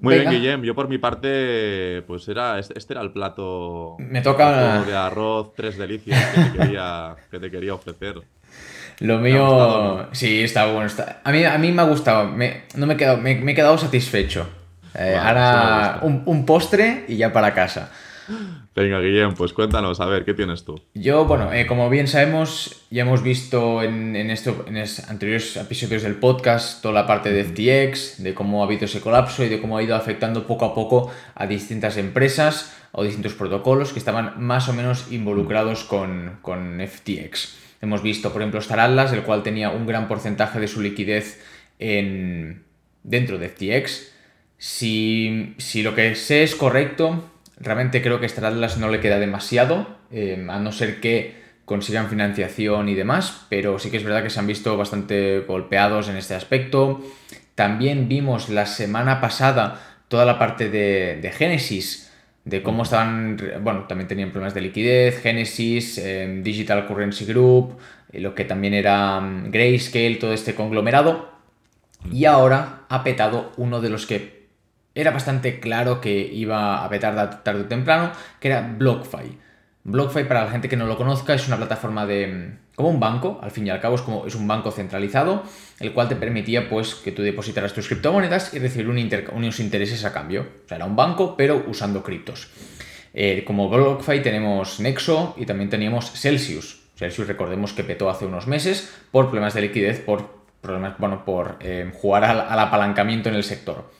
[0.00, 0.62] Muy bien, Guillem.
[0.62, 4.82] Yo por mi parte, pues era este, este era el plato, Me toca...
[4.82, 8.20] de arroz, tres delicias que te quería, que te quería ofrecer.
[9.02, 10.88] Lo mío, sí, está bueno.
[11.24, 12.28] A, mí, a mí me ha gustado.
[12.28, 14.48] Me, no me he quedado, me, he quedado satisfecho.
[14.94, 17.90] Eh, ahora un, un postre y ya para casa.
[18.74, 20.80] Venga, Guillem, pues cuéntanos, a ver, ¿qué tienes tú?
[20.94, 26.14] Yo, bueno, eh, como bien sabemos, ya hemos visto en, esto, en anteriores episodios del
[26.14, 29.76] podcast toda la parte de FTX, de cómo ha habido ese colapso y de cómo
[29.76, 34.68] ha ido afectando poco a poco a distintas empresas o distintos protocolos que estaban más
[34.68, 37.56] o menos involucrados con, con FTX.
[37.82, 41.44] Hemos visto, por ejemplo, Star Atlas, el cual tenía un gran porcentaje de su liquidez
[41.78, 42.64] en,
[43.02, 44.12] dentro de FTX.
[44.56, 47.28] Si, si lo que sé es correcto,
[47.62, 52.08] Realmente creo que a Atlas no le queda demasiado, eh, a no ser que consigan
[52.08, 56.16] financiación y demás, pero sí que es verdad que se han visto bastante golpeados en
[56.16, 57.00] este aspecto.
[57.54, 62.11] También vimos la semana pasada toda la parte de, de Genesis,
[62.44, 67.78] de cómo estaban, bueno, también tenían problemas de liquidez, Genesis, eh, Digital Currency Group,
[68.12, 71.30] eh, lo que también era mm, Grayscale, todo este conglomerado.
[72.10, 74.48] Y ahora ha petado uno de los que
[74.94, 79.38] era bastante claro que iba a petar tarde o temprano, que era BlockFi.
[79.84, 82.26] BlockFi, para la gente que no lo conozca, es una plataforma de...
[82.26, 85.42] Mm, como un banco, al fin y al cabo es como es un banco centralizado,
[85.78, 90.12] el cual te permitía pues que tú depositaras tus criptomonedas y recibir unos intereses a
[90.12, 90.46] cambio.
[90.64, 92.48] O sea, era un banco, pero usando criptos.
[93.12, 96.80] Eh, como BlockFi tenemos Nexo y también teníamos Celsius.
[96.96, 101.58] Celsius recordemos que petó hace unos meses por problemas de liquidez, por problemas, bueno, por
[101.60, 103.90] eh, jugar al apalancamiento en el sector.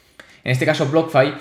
[0.44, 1.34] En este caso, BlockFi,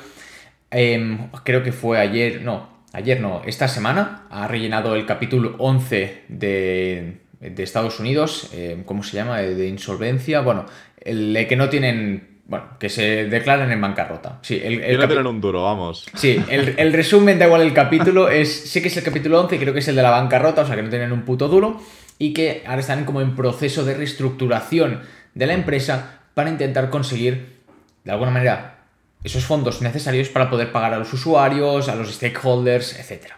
[0.70, 6.24] em, creo que fue ayer, no, ayer no, esta semana ha rellenado el capítulo 11
[6.28, 9.40] de, Estados Unidos, em, ¿cómo se llama?
[9.40, 10.66] De insolvencia, bueno,
[11.00, 14.40] el que no tienen bueno, que se declaran en bancarrota.
[14.42, 16.06] Sí, el, el tienen un duro, vamos.
[16.16, 19.74] Sí, el, resumen da igual el capítulo, es, sí que es el capítulo 11, creo
[19.74, 21.80] que es el de la bancarrota, o sea que no tienen un puto duro,
[22.20, 25.00] y que ahora están como en proceso de reestructuración
[25.34, 27.62] de la empresa para intentar conseguir,
[28.04, 28.81] de alguna manera,
[29.24, 33.34] esos fondos necesarios para poder pagar a los usuarios, a los stakeholders, etc.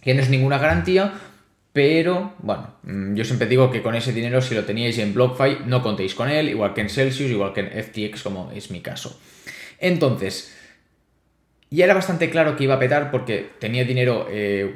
[0.00, 1.14] Que no es ninguna garantía,
[1.72, 5.64] pero bueno, mm, yo siempre digo que con ese dinero, si lo teníais en BlockFi,
[5.66, 8.80] no contéis con él, igual que en Celsius, igual que en FTX, como es mi
[8.80, 9.18] caso.
[9.78, 10.54] Entonces,
[11.70, 14.74] ya era bastante claro que iba a petar porque tenía dinero eh,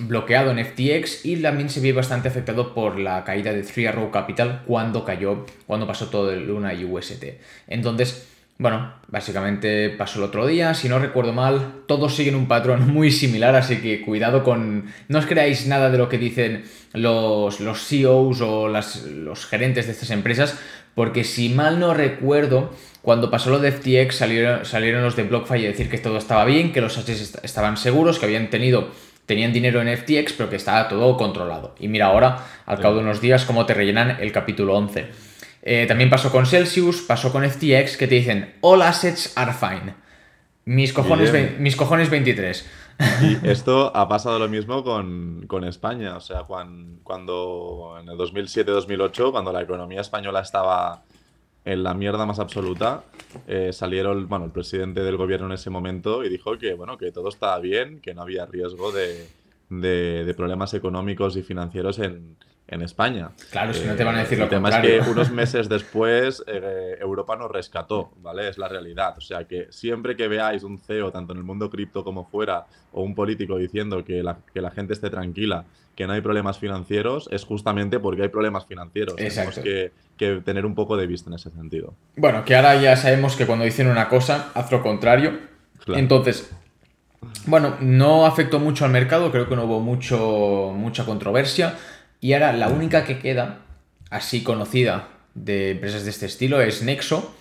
[0.00, 4.10] bloqueado en FTX y también se vio bastante afectado por la caída de Three Arrow
[4.10, 7.24] Capital cuando cayó, cuando pasó todo el Luna y UST.
[7.68, 8.26] Entonces,
[8.58, 13.10] bueno, básicamente pasó el otro día, si no recuerdo mal, todos siguen un patrón muy
[13.10, 14.86] similar, así que cuidado con...
[15.08, 19.92] No os creáis nada de lo que dicen los, los CEOs o los gerentes de
[19.92, 20.58] estas empresas,
[20.94, 25.66] porque si mal no recuerdo, cuando pasó lo de FTX salieron, salieron los de BlockFi
[25.66, 28.90] a decir que todo estaba bien, que los Hs estaban seguros, que habían tenido
[29.26, 31.74] tenían dinero en FTX, pero que estaba todo controlado.
[31.78, 35.06] Y mira ahora, al cabo de unos días, cómo te rellenan el capítulo 11.
[35.62, 39.94] Eh, también pasó con Celsius, pasó con FTX, que te dicen All assets are fine.
[40.64, 42.68] Mis cojones, mis cojones 23.
[43.22, 46.16] Y esto ha pasado lo mismo con, con España.
[46.16, 51.02] O sea, cuando en el 2007-2008, cuando la economía española estaba
[51.64, 53.04] en la mierda más absoluta,
[53.46, 57.12] eh, salieron, bueno, el presidente del gobierno en ese momento y dijo que, bueno, que
[57.12, 59.28] todo estaba bien, que no había riesgo de,
[59.68, 62.36] de problemas económicos y financieros en,
[62.68, 63.30] en España.
[63.50, 66.42] Claro, si no te van a decir lo el tema es que unos meses después
[66.46, 68.48] eh, Europa nos rescató, ¿vale?
[68.48, 69.14] Es la realidad.
[69.18, 72.66] O sea que siempre que veáis un CEO, tanto en el mundo cripto como fuera,
[72.92, 76.58] o un político diciendo que la, que la gente esté tranquila, que no hay problemas
[76.58, 79.16] financieros, es justamente porque hay problemas financieros.
[79.16, 81.94] Tenemos que, que, tener un poco de vista en ese sentido.
[82.16, 85.38] Bueno, que ahora ya sabemos que cuando dicen una cosa, haz lo contrario.
[85.88, 86.50] Entonces,
[87.46, 91.76] bueno, no afectó mucho al mercado, creo que no hubo mucho, mucha controversia.
[92.22, 93.58] Y ahora la única que queda,
[94.08, 97.34] así conocida, de empresas de este estilo es Nexo.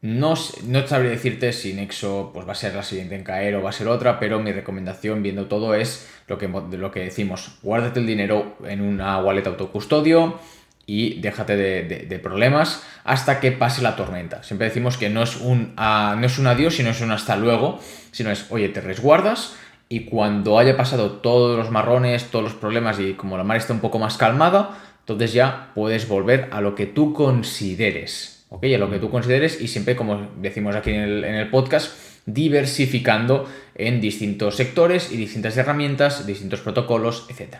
[0.00, 0.32] No,
[0.64, 3.68] no sabría decirte si Nexo pues, va a ser la siguiente en caer o va
[3.68, 8.00] a ser otra, pero mi recomendación viendo todo es lo que, lo que decimos, guárdate
[8.00, 10.40] el dinero en una wallet autocustodio
[10.86, 14.42] y déjate de, problemas hasta que pase la tormenta.
[14.42, 17.36] Siempre decimos que no es, un, ah, no es un adiós, sino es un hasta
[17.36, 17.78] luego,
[18.12, 19.56] sino es, oye, te resguardas,
[19.92, 23.72] y cuando haya pasado todos los marrones, todos los problemas y como la mar está
[23.72, 28.66] un poco más calmada, entonces ya puedes volver a lo que tú consideres, ¿ok?
[28.72, 31.92] A lo que tú consideres y siempre, como decimos aquí en el, podcast,
[32.24, 37.56] diversificando en distintos sectores y distintas herramientas, distintos protocolos, etc.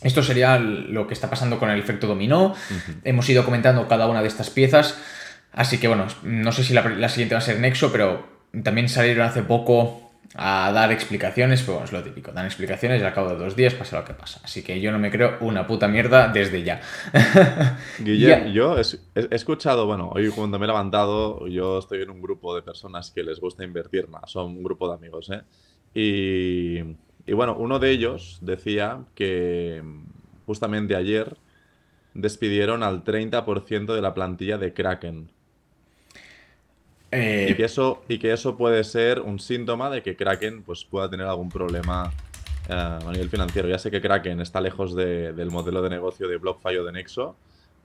[0.00, 2.54] Esto sería lo que está pasando con el efecto dominó.
[3.04, 4.96] Hemos ido comentando cada una de estas piezas.
[5.52, 8.26] Así que bueno, no sé si la, la siguiente va a ser Nexo, pero
[8.62, 10.05] también salieron hace poco
[10.38, 13.56] a dar explicaciones, pues bueno, es lo típico, dan explicaciones y al cabo de dos
[13.56, 14.40] días pasa lo que pasa.
[14.44, 16.80] Así que yo no me creo una puta mierda desde ya.
[17.98, 18.84] Guillermo, yo he,
[19.34, 23.22] escuchado, bueno, hoy cuando me he levantado, yo estoy en un grupo de personas que
[23.22, 25.42] les gusta invertir más, son un grupo de amigos, ¿eh?
[25.94, 26.80] Y,
[27.26, 29.82] y bueno, uno de ellos decía que
[30.44, 31.38] justamente ayer
[32.12, 35.30] despidieron al 30% de la plantilla de Kraken.
[37.12, 41.08] Y, que eso, y que eso puede ser un síntoma de que Kraken pues, pueda
[41.08, 42.12] tener algún problema
[42.68, 43.68] eh, a nivel financiero.
[43.68, 47.36] Ya sé que Kraken está lejos del modelo de negocio de BlockFi o de Nexo,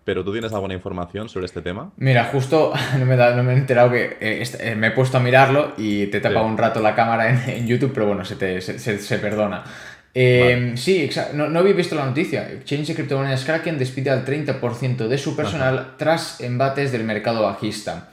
[0.04, 1.92] pero ¿tú tienes alguna información sobre este tema?
[1.98, 5.20] Mira, justo no me, no me he enterado que eh, eh, me he puesto a
[5.20, 8.60] mirarlo y te he tapado un rato la cámara en, YouTube, pero bueno, se, te,
[8.60, 9.64] se, perdona.
[10.14, 12.52] Sí, no, no, había visto la noticia.
[12.52, 18.10] Exchange de criptomonedas Kraken despide al 30% de su personal tras embates del mercado bajista.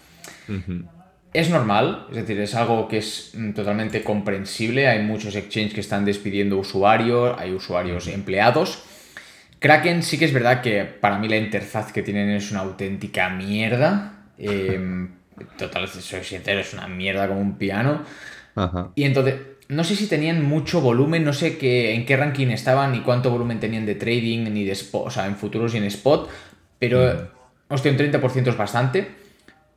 [1.33, 4.88] Es normal, es decir, es algo que es mm, totalmente comprensible.
[4.88, 8.83] Hay muchos exchanges que están despidiendo usuarios, hay usuarios empleados.
[9.59, 13.29] Kraken sí que es verdad que para mí la interfaz que tienen es una auténtica
[13.29, 14.25] mierda.
[14.38, 15.09] Eh,
[15.59, 18.05] total, soy sincero, es una mierda como un piano.
[18.97, 19.37] Y entonces,
[19.69, 23.31] no sé si tenían mucho volumen, no sé qué, en qué ranking estaban, ni cuánto
[23.31, 26.29] volumen tenían de trading, ni de spot, o sea, en futuros y en spot,
[26.81, 27.31] pero,
[27.69, 29.28] hostia, un 30% es bastante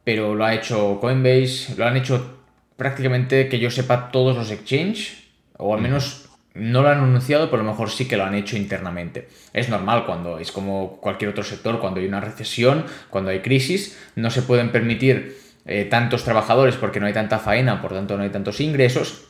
[0.04, 2.40] pero lo ha hecho Coinbase, lo han hecho
[2.78, 5.24] prácticamente que yo sepa todos los exchanges,
[5.58, 8.36] o al menos no lo han anunciado, pero a lo mejor sí que lo han
[8.36, 9.28] hecho internamente.
[9.54, 13.98] Es normal cuando es como cualquier otro sector, cuando hay una recesión, cuando hay crisis,
[14.16, 18.24] no se pueden permitir eh, tantos trabajadores porque no hay tanta faena, por tanto no
[18.24, 19.28] hay tantos ingresos.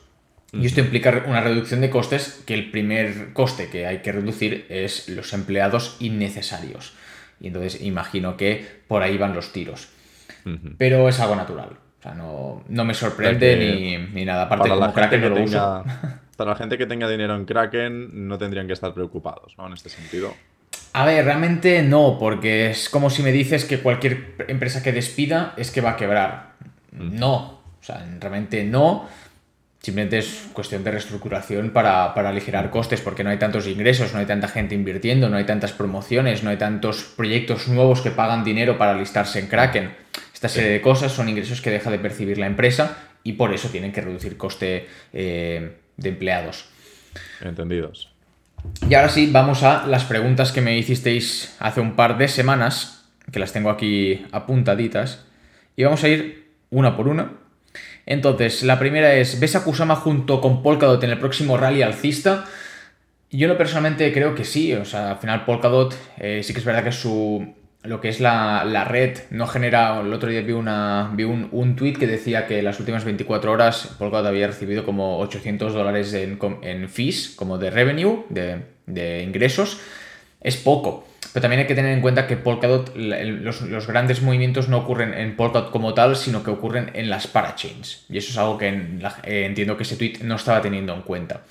[0.54, 4.66] Y esto implica una reducción de costes, que el primer coste que hay que reducir
[4.70, 6.94] es los empleados innecesarios.
[7.40, 9.90] Y entonces imagino que por ahí van los tiros
[10.78, 11.70] pero es algo natural.
[12.00, 14.44] O sea, no, me sorprende ni, nada.
[14.44, 15.84] Aparte, como Kraken no lo tenga,
[16.36, 19.68] Para la gente que tenga dinero en Kraken, no tendrían que estar preocupados, ¿no?
[19.68, 20.34] En este sentido.
[20.94, 25.54] A ver, realmente no, porque es como si me dices que cualquier empresa que despida
[25.56, 26.54] es que va a quebrar.
[26.92, 27.36] No,
[27.80, 29.08] o sea, realmente no.
[29.80, 34.20] Simplemente es cuestión de reestructuración para, para, aligerar costes, porque no hay tantos ingresos, no
[34.20, 38.44] hay tanta gente invirtiendo, no hay tantas promociones, no hay tantos proyectos nuevos que pagan
[38.44, 39.92] dinero para listarse en Kraken.
[40.42, 43.70] Esta serie de cosas son ingresos que deja de percibir la empresa y por eso
[43.70, 46.66] tienen que reducir coste eh, de empleados.
[47.42, 48.10] Entendidos.
[48.90, 53.06] Y ahora sí, vamos a las preguntas que me hicisteis hace un par de semanas,
[53.32, 55.26] que las tengo aquí apuntaditas,
[55.76, 57.34] y vamos a ir una por una.
[58.08, 62.46] Entonces, la primera es, ¿ves a Kusama junto con Polkadot en el próximo rally alcista?
[63.30, 66.84] Yo personalmente creo que sí, o sea, al final Polkadot eh, sí que es verdad
[66.84, 70.00] que su, lo que es la, red no genera.
[70.00, 73.52] El otro día vi, una, vi un, un tweet que decía que las últimas 24
[73.52, 79.80] horas Polkadot había recibido como 800 dólares en, en fees, como de revenue, de, ingresos.
[80.42, 81.08] Es poco.
[81.34, 85.36] pero también hay que tener en cuenta que Polkadot, los, grandes movimientos no ocurren en
[85.36, 88.06] Polkadot como tal, sino que ocurren en las parachains.
[88.10, 91.42] Y eso es algo que eh, entiendo que ese tweet no estaba teniendo en cuenta.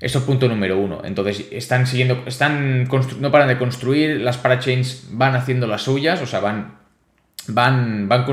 [0.00, 1.02] Eso es punto número uno.
[1.04, 2.88] Entonces, están siguiendo, están
[3.20, 6.78] no paran de construir, las parachains van haciendo las suyas, o sea, van,
[7.48, 8.26] van, van,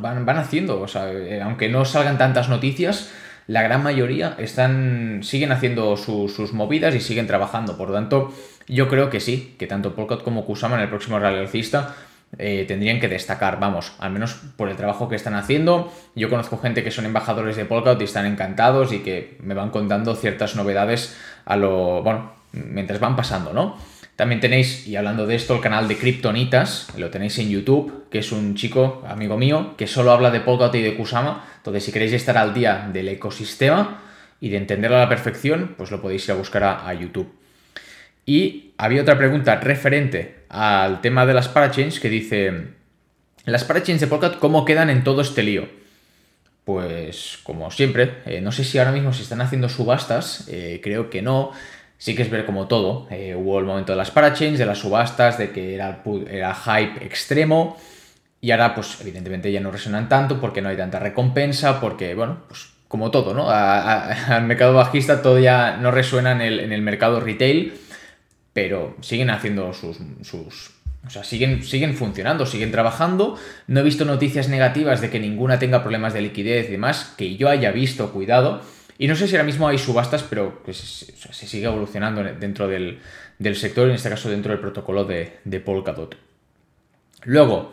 [0.00, 3.10] van, van haciendo, o sea, eh, aunque no salgan tantas noticias,
[3.48, 7.76] la gran mayoría están, siguen haciendo sus movidas y siguen trabajando.
[7.76, 8.32] Por lo tanto,
[8.68, 11.96] yo creo que sí, que tanto Polkadot como Kusama en el próximo rally alcista
[12.38, 15.92] eh, tendrían que destacar, vamos, al menos por el trabajo que están haciendo.
[16.14, 19.70] Yo conozco gente que son embajadores de Polkadot y están encantados y que me van
[19.70, 23.76] contando ciertas novedades a lo, bueno, mientras van pasando, ¿no?
[24.14, 28.18] También tenéis, y hablando de esto, el canal de Kryptonitas, lo tenéis en YouTube, que
[28.18, 31.44] es un chico, amigo mío, que solo habla de Polkadot y de Kusama.
[31.56, 34.02] Entonces, si queréis estar al día del ecosistema
[34.38, 37.32] y de entenderlo a la perfección, pues lo podéis ir a buscar a YouTube.
[38.26, 42.52] Y había otra pregunta referente al tema de las parachains que dice,
[43.44, 45.68] las parachains de Polkadot, ¿cómo quedan en todo este lío?
[46.64, 51.08] Pues como siempre, eh, no sé si ahora mismo se están haciendo subastas, eh, creo
[51.08, 51.52] que no.
[51.98, 53.06] Sí que es ver como todo.
[53.10, 57.04] Eh, hubo el momento de las parachains, de las subastas, de que era, era hype
[57.04, 57.76] extremo.
[58.40, 62.38] Y ahora, pues evidentemente ya no resuenan tanto porque no hay tanta recompensa, porque, bueno,
[62.48, 63.50] pues como todo, ¿no?
[63.50, 67.74] al mercado bajista todo ya no resuena en el, en el mercado retail
[68.52, 70.72] pero siguen haciendo sus, sus
[71.06, 73.38] o sea, siguen, siguen funcionando, siguen trabajando.
[73.66, 77.36] No he visto noticias negativas de que ninguna tenga problemas de liquidez y demás, que
[77.36, 78.60] yo haya visto, cuidado.
[78.98, 83.00] Y no sé si ahora mismo hay subastas, pero pues, se sigue evolucionando dentro del,
[83.54, 86.16] sector, en este caso dentro del protocolo de, de Polkadot.
[87.24, 87.72] Luego,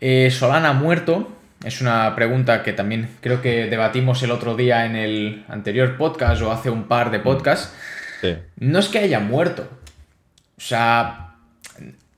[0.00, 1.34] eh, Solana muerto.
[1.64, 6.40] Es una pregunta que también creo que debatimos el otro día en el anterior podcast
[6.42, 7.72] o hace un par de podcasts.
[8.58, 9.68] No es que haya muerto,
[10.58, 11.36] o sea,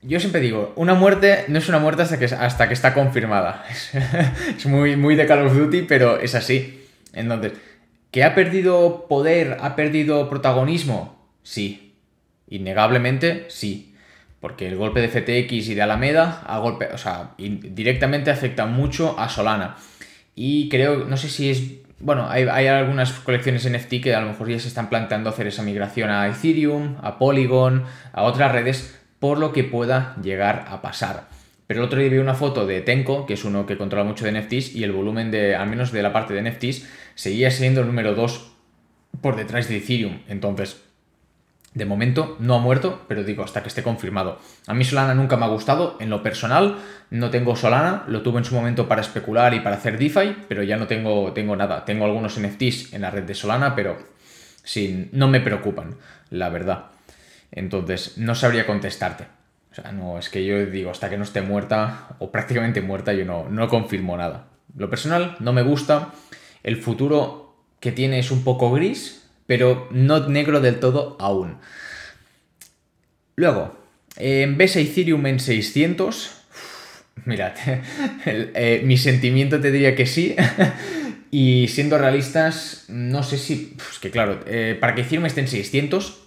[0.01, 3.63] yo siempre digo, una muerte no es una muerte hasta que, hasta que está confirmada.
[4.57, 6.87] es muy, muy de Call of Duty, pero es así.
[7.13, 7.53] Entonces,
[8.09, 11.29] ¿que ha perdido poder, ha perdido protagonismo?
[11.43, 11.93] Sí.
[12.49, 13.95] Innegablemente, sí.
[14.39, 19.19] Porque el golpe de FTX y de Alameda a golpe, o sea, directamente afecta mucho
[19.19, 19.77] a Solana.
[20.33, 21.61] Y creo, no sé si es
[22.01, 25.63] bueno, hay, algunas colecciones NFT que a lo mejor ya se están planteando hacer esa
[25.63, 31.27] migración a Ethereum, a Polygon, a otras redes, por lo que pueda llegar a pasar.
[31.67, 34.25] Pero el otro día vi una foto de Tenko, que es uno que controla mucho
[34.25, 37.81] de NFTs, y el volumen de, al menos de la parte de NFTs, seguía siendo
[37.81, 38.51] el número 2
[39.21, 40.19] por detrás de Ethereum.
[40.27, 40.81] Entonces,
[41.73, 44.39] de momento no ha muerto, pero digo, hasta que esté confirmado.
[44.67, 46.77] A mí Solana nunca me ha gustado, en lo personal
[47.09, 50.63] no tengo Solana, lo tuve en su momento para especular y para hacer DeFi, pero
[50.63, 51.85] ya no tengo, tengo nada.
[51.85, 53.97] Tengo algunos NFTs en la red de Solana, pero
[54.63, 55.95] sin, no me preocupan,
[56.29, 56.87] la verdad.
[57.51, 59.27] Entonces, no sabría contestarte.
[59.71, 63.13] O sea, no, es que yo digo, hasta que no esté muerta o prácticamente muerta,
[63.13, 64.47] yo no, no confirmo nada.
[64.75, 66.11] Lo personal no me gusta.
[66.63, 69.20] El futuro que tiene es un poco gris,
[69.51, 71.57] pero no negro del todo aún.
[73.35, 73.77] Luego,
[74.15, 76.31] en ves a Ethereum en 600.
[77.25, 77.51] mirad,
[78.25, 80.37] eh, mi sentimiento te diría que sí.
[81.31, 83.75] y siendo realistas, no sé si.
[83.91, 86.21] Es que claro, eh, para que Ethereum esté en 600,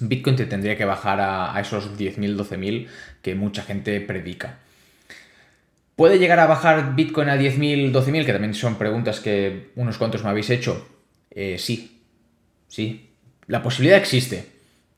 [0.00, 2.88] Bitcoin te tendría que bajar a, esos 10.000, 12.000
[3.22, 4.58] que mucha gente predica.
[5.94, 8.26] ¿Puede llegar a bajar Bitcoin a 10.000, 12.000?
[8.26, 10.84] Que también son preguntas que unos cuantos me habéis hecho.
[11.30, 11.99] Eh, sí,
[12.70, 13.10] sí,
[13.48, 14.46] la posibilidad existe,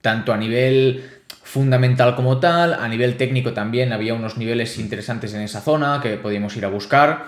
[0.02, 1.02] tanto a nivel
[1.42, 6.16] fundamental como tal, a nivel técnico también había unos niveles interesantes en esa zona que
[6.16, 7.26] podíamos ir a buscar,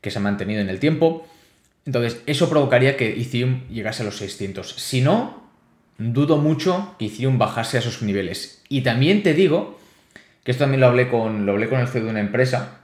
[0.00, 1.26] que se han mantenido en el tiempo.
[1.86, 4.74] Entonces, eso provocaría que Ethereum llegase a los 600.
[4.76, 5.42] Si no,
[5.98, 8.62] dudo mucho que Ethereum bajase a esos niveles.
[8.68, 9.80] Y también te digo,
[10.44, 12.80] que esto también lo hablé con, lo hablé con el CEO de una empresa,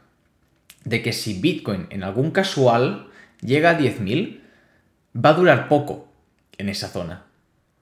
[0.85, 3.09] de que si Bitcoin en algún casual
[3.43, 4.41] llega a 10.000,
[5.15, 6.07] va a durar poco
[6.59, 7.25] en esa zona.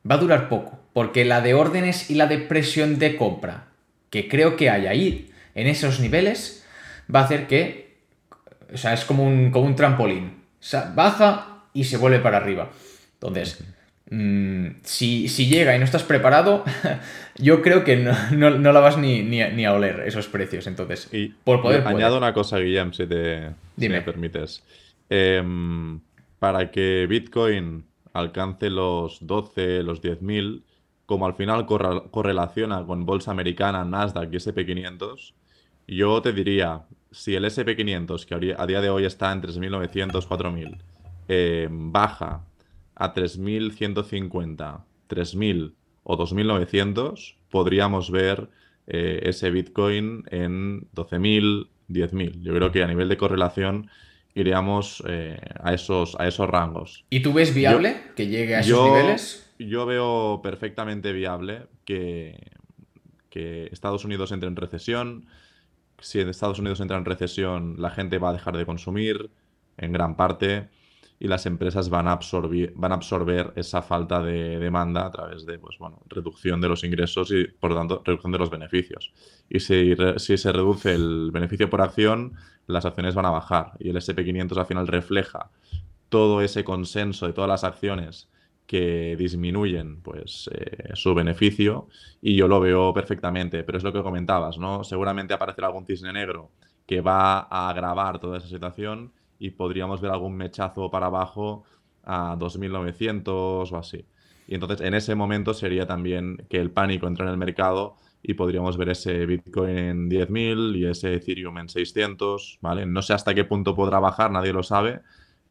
[0.08, 3.68] Va a durar poco, porque la de órdenes y la de presión de compra
[4.14, 6.64] que creo que hay ahí en esos niveles
[7.12, 7.96] va a hacer que,
[8.72, 10.26] o sea, es como un, como un trampolín.
[10.26, 12.70] O sea, baja y se vuelve para arriba.
[13.14, 13.64] Entonces,
[14.08, 16.64] mm, si, llega y no estás preparado,
[17.38, 20.68] yo creo que no, la vas ni, a, oler esos precios.
[20.68, 21.84] Entonces, y por poder.
[21.84, 24.62] Añado una cosa, Guillem, si, te, me permites.
[25.10, 25.98] Em,
[26.38, 27.84] para que Bitcoin
[28.14, 30.62] alcance los 12, los 10.000,
[31.04, 35.34] como al final correlaciona con bolsa americana, Nasdaq y SP500,
[35.86, 40.78] yo te diría, si el SP500, que a día de hoy está en 3.900, 4.000,
[41.28, 42.46] eh, baja
[42.94, 48.48] a 3.150, 3.000 o 2.900, podríamos ver
[48.86, 52.40] eh, ese Bitcoin en 12.000, 10.000.
[52.40, 53.90] Yo creo que a nivel de correlación
[54.34, 57.04] iríamos eh, a, esos, a esos rangos.
[57.10, 59.54] ¿Y tú ves viable que llegue a esos niveles?
[59.58, 62.50] Yo veo perfectamente viable que,
[63.30, 65.26] que Estados Unidos entre en recesión.
[66.00, 69.30] Si Estados Unidos entra en recesión, la gente va a dejar de consumir
[69.76, 70.68] en gran parte
[71.24, 75.46] y las empresas van a absorber, van a absorber esa falta de demanda a través
[75.46, 79.10] de pues, bueno, reducción de los ingresos y, por lo tanto, reducción de los beneficios.
[79.48, 82.34] Y si, si se reduce el beneficio por acción,
[82.66, 83.72] las acciones van a bajar.
[83.78, 85.50] Y el SP500 al final refleja
[86.10, 88.28] todo ese consenso de todas las acciones
[88.66, 91.88] que disminuyen pues eh, su beneficio
[92.20, 94.84] y yo lo veo perfectamente, pero es lo que comentabas, ¿no?
[94.84, 96.50] Seguramente aparecerá algún cisne negro
[96.86, 99.12] que va a agravar toda esa situación
[99.44, 101.64] y podríamos ver algún mechazo para abajo
[102.02, 103.28] a 2.900
[103.70, 104.06] o así.
[104.48, 108.34] Y entonces en ese momento sería también que el pánico entra en el mercado y
[108.34, 112.86] podríamos ver ese Bitcoin en 10.000 y ese Ethereum en 600, ¿vale?
[112.86, 115.00] No sé hasta qué punto podrá bajar, nadie lo sabe,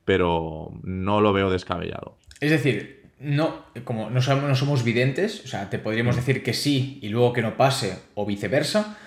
[0.06, 2.18] pero no lo veo descabellado.
[2.40, 6.20] Es decir, no, como no somos, no somos videntes, o sea, te podríamos mm.
[6.20, 8.98] decir que sí y luego que no pase o viceversa,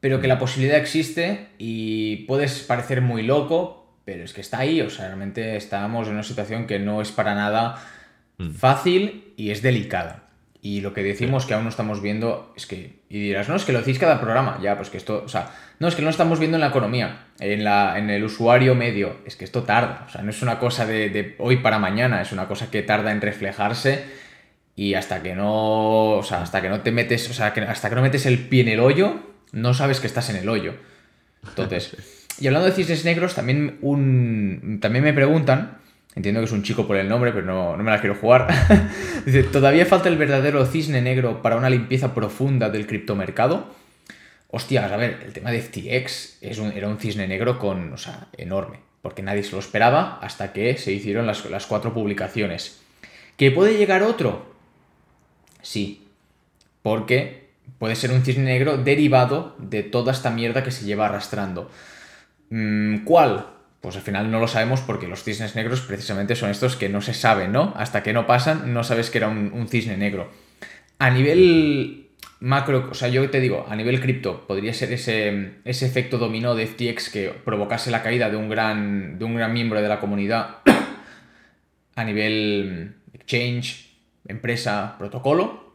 [0.00, 4.80] pero que la posibilidad existe y puedes parecer muy loco, pero es que está ahí,
[4.80, 7.76] o sea, realmente estamos en una situación que no es para nada
[8.38, 8.50] mm.
[8.50, 10.30] fácil y es delicada.
[10.62, 13.64] Y lo que decimos que aún no estamos viendo es que, y dirás, no, es
[13.64, 16.10] que lo decís cada programa, ya, pues que esto, o sea, no, es que no
[16.10, 20.04] estamos viendo en la economía, en, la, en el usuario medio, es que esto tarda,
[20.06, 23.10] o sea, no es una cosa de, hoy para mañana, es una cosa que tarda
[23.10, 24.04] en reflejarse
[24.76, 27.88] y hasta que no, o sea, hasta que no te metes, o sea, que hasta
[27.88, 29.18] que no metes el pie en el hoyo,
[29.52, 30.74] no sabes que estás en el hoyo.
[31.42, 31.96] Entonces...
[32.40, 35.78] Y hablando de cisnes negros, también, un, también me preguntan,
[36.14, 38.48] entiendo que es un chico por el nombre, pero no, me la quiero jugar.
[39.26, 43.74] Dice, ¿todavía falta el verdadero cisne negro para una limpieza profunda del criptomercado?
[44.48, 48.28] Hostias, a ver, el tema de FTX es era un cisne negro con, o sea,
[48.36, 52.80] enorme, porque nadie se lo esperaba hasta que se hicieron las, las cuatro publicaciones.
[53.36, 54.54] ¿Que puede llegar otro?
[55.62, 56.08] Sí,
[56.82, 61.70] porque puede ser un cisne negro derivado de toda esta mierda que se lleva arrastrando.
[62.50, 63.46] Mm, ¿Cuál?
[63.80, 67.00] Pues al final no lo sabemos porque los cisnes negros precisamente son estos que no
[67.00, 67.72] se saben, ¿no?
[67.76, 70.30] Hasta que no pasan, no sabes que era un, cisne negro.
[70.98, 72.08] A nivel
[72.40, 76.54] macro, o sea, yo te digo, a nivel cripto, podría ser ese, ese efecto dominó
[76.54, 80.00] de FTX que provocase la caída de un gran, de un gran miembro de la
[80.00, 80.56] comunidad
[81.94, 83.94] a nivel exchange,
[84.26, 85.70] empresa, protocolo.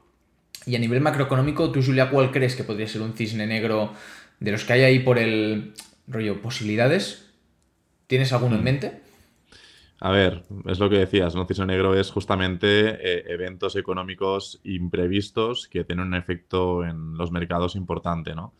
[0.67, 3.93] Y a nivel macroeconómico, ¿tú, Julia, cuál crees que podría ser un cisne negro
[4.39, 5.73] de los que hay ahí por el,
[6.07, 7.31] rollo, posibilidades.
[8.07, 8.65] ¿Tienes alguno en mm.
[8.65, 9.01] mente?
[9.99, 11.47] A ver, es lo que decías, ¿no?
[11.47, 17.75] Cisne Negro es justamente eh, eventos económicos imprevistos que tienen un efecto en los mercados
[17.75, 18.53] importante, ¿no?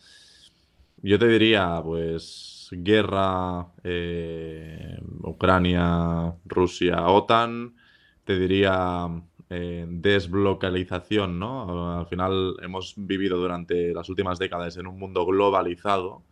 [1.03, 7.75] Yo te diría, pues, guerra, eh, Ucrania, Rusia, OTAN,
[8.23, 9.07] te diría
[9.49, 11.99] eh, desblocalización, ¿no?
[11.99, 16.23] Al final hemos vivido durante las últimas décadas en un mundo globalizado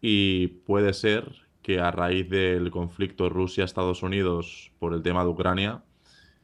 [0.00, 1.32] y puede ser
[1.62, 5.82] que a raíz del conflicto Rusia-Estados Unidos por el tema de Ucrania,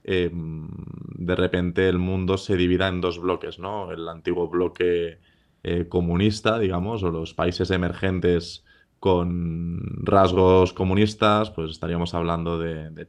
[0.04, 0.68] em,
[1.16, 3.90] de repente el mundo se divida en dos bloques, ¿no?
[3.92, 5.18] El antiguo bloque
[5.62, 8.64] eh, comunista, digamos, o los países emergentes
[9.00, 13.06] con rasgos comunistas, pues estaríamos hablando de,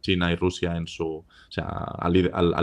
[0.00, 1.64] China y Rusia en su, o sea,
[1.98, 2.12] al,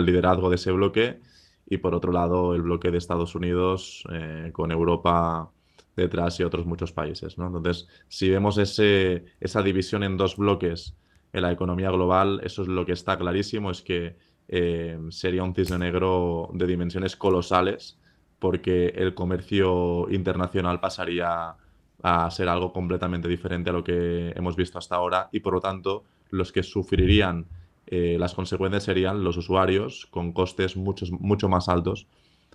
[0.05, 1.19] liderazgo de ese bloque,
[1.65, 5.51] y por otro lado el bloque de Estados Unidos eh, con Europa
[5.99, 7.37] detrás y otros muchos países.
[7.37, 7.47] ¿no?
[7.47, 10.95] Entonces, si vemos ese, esa división en dos bloques
[11.33, 15.53] en la economía global, eso es lo que está clarísimo, es que eh, sería un
[15.53, 17.99] cisne negro de dimensiones colosales,
[18.39, 21.55] porque el comercio internacional pasaría
[22.01, 25.59] a ser algo completamente diferente a lo que hemos visto hasta ahora y por lo
[25.59, 27.45] tanto los que sufrirían
[27.87, 32.07] eh, las consecuencias serían los usuarios con costes muchos, mucho más altos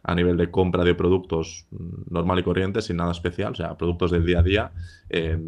[0.05, 1.67] a nivel de compra de productos
[2.11, 4.73] normal y corriente, sin nada especial, o sea, productos del día a día,
[5.09, 5.39] eh,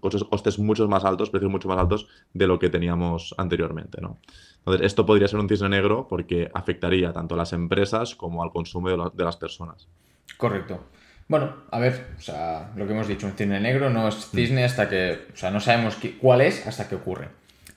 [0.00, 4.18] costes mucho más altos, precios mucho más altos de lo que teníamos anteriormente, ¿no?
[4.58, 8.50] Entonces, esto podría ser un cisne negro porque afectaría tanto a las empresas como al
[8.50, 9.88] consumo de, las personas.
[10.36, 10.84] Correcto.
[11.28, 14.64] Bueno, a ver, o sea, lo que hemos dicho, un cisne negro no es cisne
[14.64, 17.28] hasta que, o sea, no sabemos cuál es hasta que ocurre.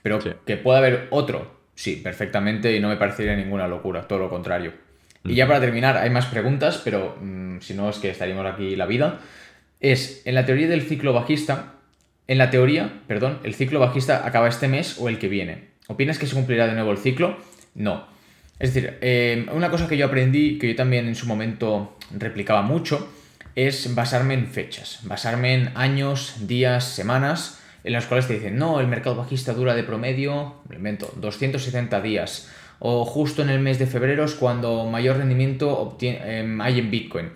[0.01, 4.29] Pero que pueda haber otro, sí, perfectamente, y no me parecería ninguna locura, todo lo
[4.29, 4.88] contrario.
[5.23, 8.75] Y ya para terminar, hay más preguntas, pero mm, si no es que estaríamos aquí
[8.75, 9.19] la vida.
[9.79, 11.73] Es, en la teoría del ciclo bajista,
[12.27, 15.69] en la teoría, perdón, el ciclo bajista acaba este mes o el que viene.
[15.87, 17.37] ¿Opinas que se cumplirá de nuevo el ciclo?
[17.75, 18.05] No.
[18.59, 22.61] Es decir, eh, una cosa que yo aprendí, que yo también en su momento replicaba
[22.61, 23.09] mucho,
[23.55, 28.79] es basarme en fechas, basarme en años, días, semanas, en las cuales te dicen, no,
[28.79, 32.49] el mercado bajista dura de promedio, me invento, 270 días,
[32.79, 37.29] o justo en el mes de febrero es cuando mayor rendimiento em, hay en Bitcoin.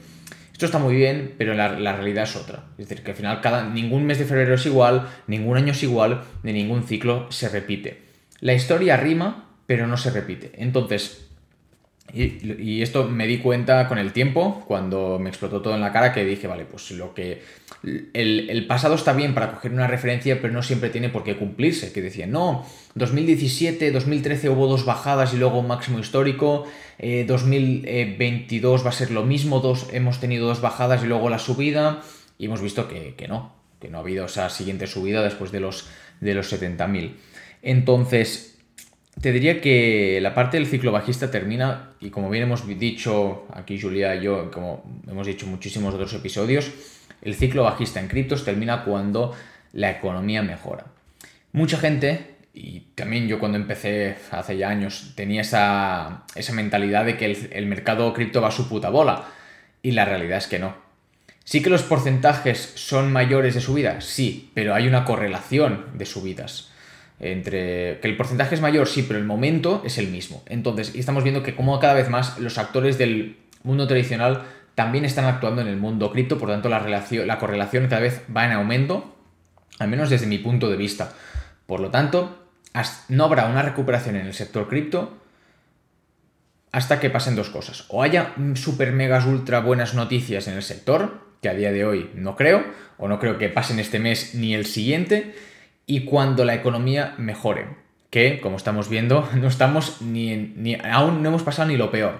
[0.52, 2.64] Esto está muy bien, pero la, realidad es otra.
[2.78, 6.22] Es decir, que al final ningún mes de febrero es igual, ningún año es igual,
[6.44, 8.02] ni ningún ciclo se repite.
[8.39, 10.52] La historia rima, pero no se repite.
[10.56, 11.28] Entonces,
[12.12, 16.14] y, esto me di cuenta con el tiempo, cuando me explotó todo en la cara,
[16.14, 17.41] que dije, vale, pues lo que.
[18.14, 21.91] El, pasado está bien para coger una referencia, pero no siempre tiene por qué cumplirse.
[21.91, 26.68] Que decían, no, 2017, 2013 hubo dos bajadas y luego un máximo histórico.
[26.99, 31.39] 2022 eh, va a ser lo mismo, dos, hemos tenido dos bajadas y luego la
[31.39, 32.04] subida.
[32.38, 35.62] Y hemos visto que, que no, que no ha habido esa siguiente subida después de
[35.62, 35.88] los,
[36.22, 37.14] de los 70.000.
[37.64, 38.53] Entonces,
[39.22, 43.80] te diría que la parte del ciclo bajista termina, y como bien hemos dicho aquí
[43.80, 46.72] Julia y yo, como hemos dicho muchísimos otros episodios,
[47.22, 49.34] el ciclo bajista en criptos termina cuando
[49.72, 50.86] la economía mejora.
[51.51, 57.26] Mucha gente, y también yo cuando empecé hace ya años, tenía esa, mentalidad de que
[57.26, 59.26] el, el mercado cripto va a su puta bola,
[59.84, 60.76] y la realidad es que no.
[61.45, 66.72] Sí que los porcentajes son mayores de subida, sí, pero hay una correlación de subidas
[67.32, 70.43] entre que el porcentaje es mayor, sí, pero el momento es el mismo.
[70.47, 74.43] Entonces, y estamos viendo que como cada vez más los actores del mundo tradicional
[74.76, 76.80] también están actuando en el mundo cripto, por lo tanto la,
[77.26, 79.15] la correlación cada vez va en aumento,
[79.80, 81.13] al menos desde mi punto de vista.
[81.65, 82.47] Por lo tanto,
[83.09, 85.17] no habrá una recuperación en el sector cripto
[86.71, 87.86] hasta que pasen dos cosas.
[87.89, 92.09] O haya super megas ultra buenas noticias en el sector, que a día de hoy
[92.15, 92.65] no creo,
[92.97, 95.36] o no creo que pasen este mes ni el siguiente,
[95.86, 97.68] y cuando la economía mejore.
[98.10, 102.20] Que, como estamos viendo, no estamos ni, ni aún no hemos pasado ni lo peor.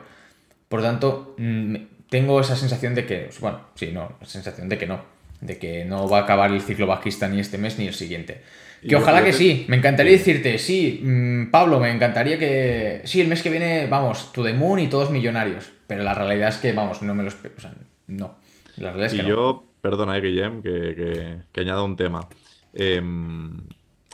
[0.68, 1.76] Por lo tanto, mm,
[2.10, 5.02] tengo esa sensación de que, bueno, sí, no, la sensación de que no,
[5.42, 8.42] de que no va a acabar el ciclo bajista ni este mes ni el siguiente.
[8.88, 13.28] Que ojalá que sí, me encantaría decirte, sí, mm, Pablo, me encantaría que, sí, el
[13.28, 16.74] mes que viene, vamos, to the moon y todos millonarios, pero la realidad es que,
[16.74, 17.74] vamos, no me los, o sea,
[18.08, 18.36] no,
[18.78, 22.28] la realidad es que y yo, perdona, eh, Guillem, que, que, que añado un tema.
[22.74, 23.68] Em,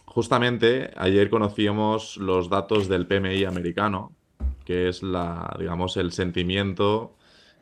[0.05, 4.15] justamente ayer conocíamos los datos del PMI americano,
[4.65, 7.15] que es la, digamos, el sentimiento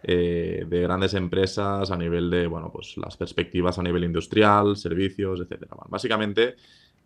[0.03, 5.39] eh, de grandes empresas a nivel de, bueno, pues las perspectivas a nivel industrial, servicios,
[5.41, 5.67] etc.
[5.89, 6.55] básicamente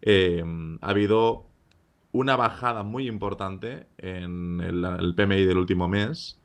[0.02, 1.46] em, ha habido
[2.12, 6.40] una bajada muy importante en el, PMI del último mes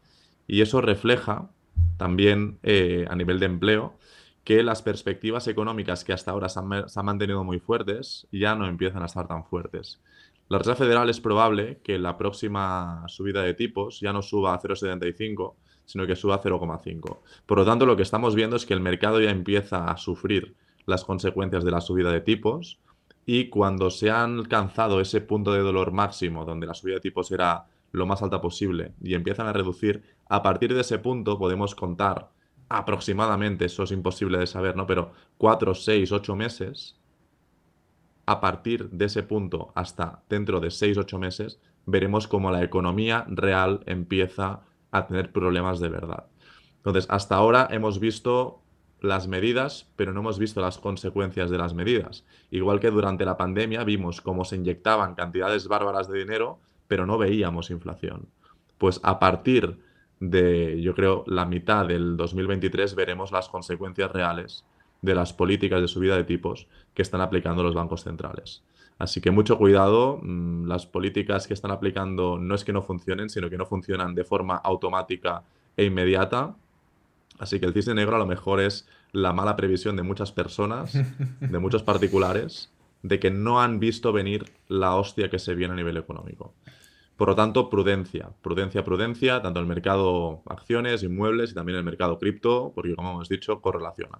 [0.47, 1.51] y eso refleja
[1.97, 3.99] también eh, a nivel de empleo
[4.47, 9.03] que las perspectivas económicas que hasta ahora se han, mantenido muy fuertes ya no empiezan
[9.03, 10.01] a estar tan fuertes.
[10.49, 14.61] La Reserva Federal es probable que la próxima subida de tipos ya no suba a
[14.61, 17.19] 0,75, sino que suba a 0,5.
[17.45, 20.55] Por lo tanto, lo que estamos viendo es que el mercado ya empieza a sufrir
[20.87, 22.79] las consecuencias de la subida de tipos
[23.27, 27.33] y cuando se ha alcanzado ese punto de dolor máximo donde la subida de tipos
[27.33, 31.75] era lo más alta posible y empiezan a reducir, a partir de ese punto podemos
[31.75, 32.36] contar
[32.69, 34.87] aproximadamente, eso es imposible de saber, ¿no?
[34.87, 36.99] Pero cuatro, seis, ocho meses,
[38.27, 43.25] a partir de ese punto hasta dentro de seis, ocho meses, veremos cómo la economía
[43.29, 46.27] real empieza a tener problemas de verdad.
[46.79, 48.63] Entonces, hasta ahora hemos visto
[49.01, 52.25] las medidas, pero no hemos visto las consecuencias de las medidas.
[52.51, 56.59] Igual que durante la pandemia vimos cómo se inyectaban cantidades bárbaras de dinero,
[56.89, 58.29] pero no veíamos inflación.
[58.79, 59.79] Pues a partir
[60.21, 64.65] de, yo creo, la mitad del 2023 veremos las consecuencias reales
[65.03, 68.63] de las políticas de subida de tipos que están aplicando los bancos centrales.
[68.99, 73.29] Así que mucho cuidado, mm, las políticas que están aplicando no es que no funcionen,
[73.29, 75.43] sino que no funcionan de forma automática
[75.77, 76.57] e inmediata.
[77.39, 80.95] Así que el cisne negro a lo mejor es la mala previsión de muchas personas,
[81.41, 85.77] de muchos particulares, de que no han visto venir la hostia que se viene a
[85.77, 86.55] nivel económico.
[87.17, 91.81] Por lo tanto, prudencia, prudencia, prudencia, tanto en el mercado acciones, inmuebles y también en
[91.81, 94.19] el mercado cripto, porque como hemos dicho, correlaciona.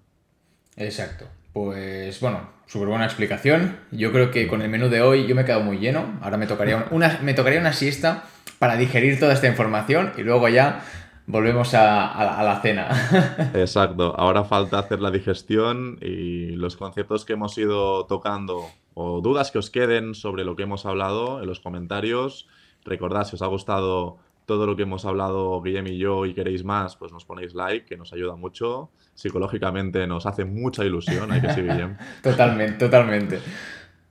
[0.77, 1.27] Exacto.
[1.53, 3.77] Pues bueno, súper buena explicación.
[3.91, 6.19] Yo creo que con el menú de hoy yo me he quedado muy lleno.
[6.23, 8.25] Ahora me tocaría una, me tocaría una siesta
[8.59, 10.85] para digerir toda esta información y luego ya
[11.27, 13.51] volvemos a, la cena.
[13.55, 14.15] Exacto.
[14.19, 19.59] Ahora falta hacer la digestión y los conceptos que hemos ido tocando o dudas que
[19.59, 22.49] os queden sobre lo que hemos hablado en los comentarios
[22.87, 26.65] Recordad, si os ha gustado todo lo que hemos hablado Guillem y yo y queréis
[26.65, 28.91] más, pues nos ponéis like, que nos ayuda mucho.
[29.15, 31.97] Psicológicamente nos hace mucha ilusión, hay que sí, Guillem.
[32.23, 33.41] totalmente, totalmente.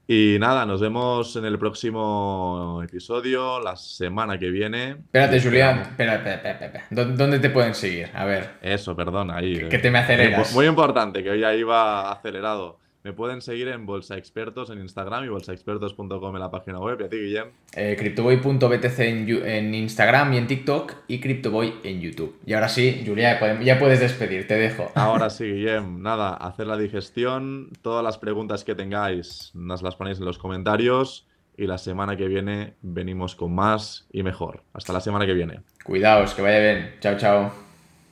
[0.08, 4.90] Y nada, nos vemos en el próximo episodio, la semana que viene.
[4.92, 5.80] Espérate, Julián.
[5.80, 7.16] Espérate, espérate, espérate.
[7.16, 8.12] ¿Dónde te pueden seguir?
[8.14, 8.58] A ver.
[8.62, 9.68] Eso, perdón, ahí.
[9.68, 10.54] Que te me aceleras.
[10.54, 12.78] Muy, muy importante, que hoy ya iba acelerado.
[13.06, 17.00] Me pueden seguir en Bolsa Expertos en Instagram y bolsaexpertos.com en la página web.
[17.02, 17.50] ¿Y a ti, Guillem?
[17.76, 22.40] Eh, CryptoBoy.btc en, Instagram y en TikTok y CryptoBoy en YouTube.
[22.48, 24.92] Y ahora sí, Julia, ya puedes despedir, te dejo.
[24.96, 26.02] Ahora sí, Guillem.
[26.02, 27.70] Nada, hacer la digestión.
[27.84, 31.28] Todas las preguntas que tengáis nos las ponéis en los comentarios.
[31.56, 34.64] Y la semana que viene venimos con más y mejor.
[34.74, 35.62] Hasta la semana que viene.
[35.84, 36.96] Cuidaos, que vaya bien.
[37.02, 37.65] Chao, chao.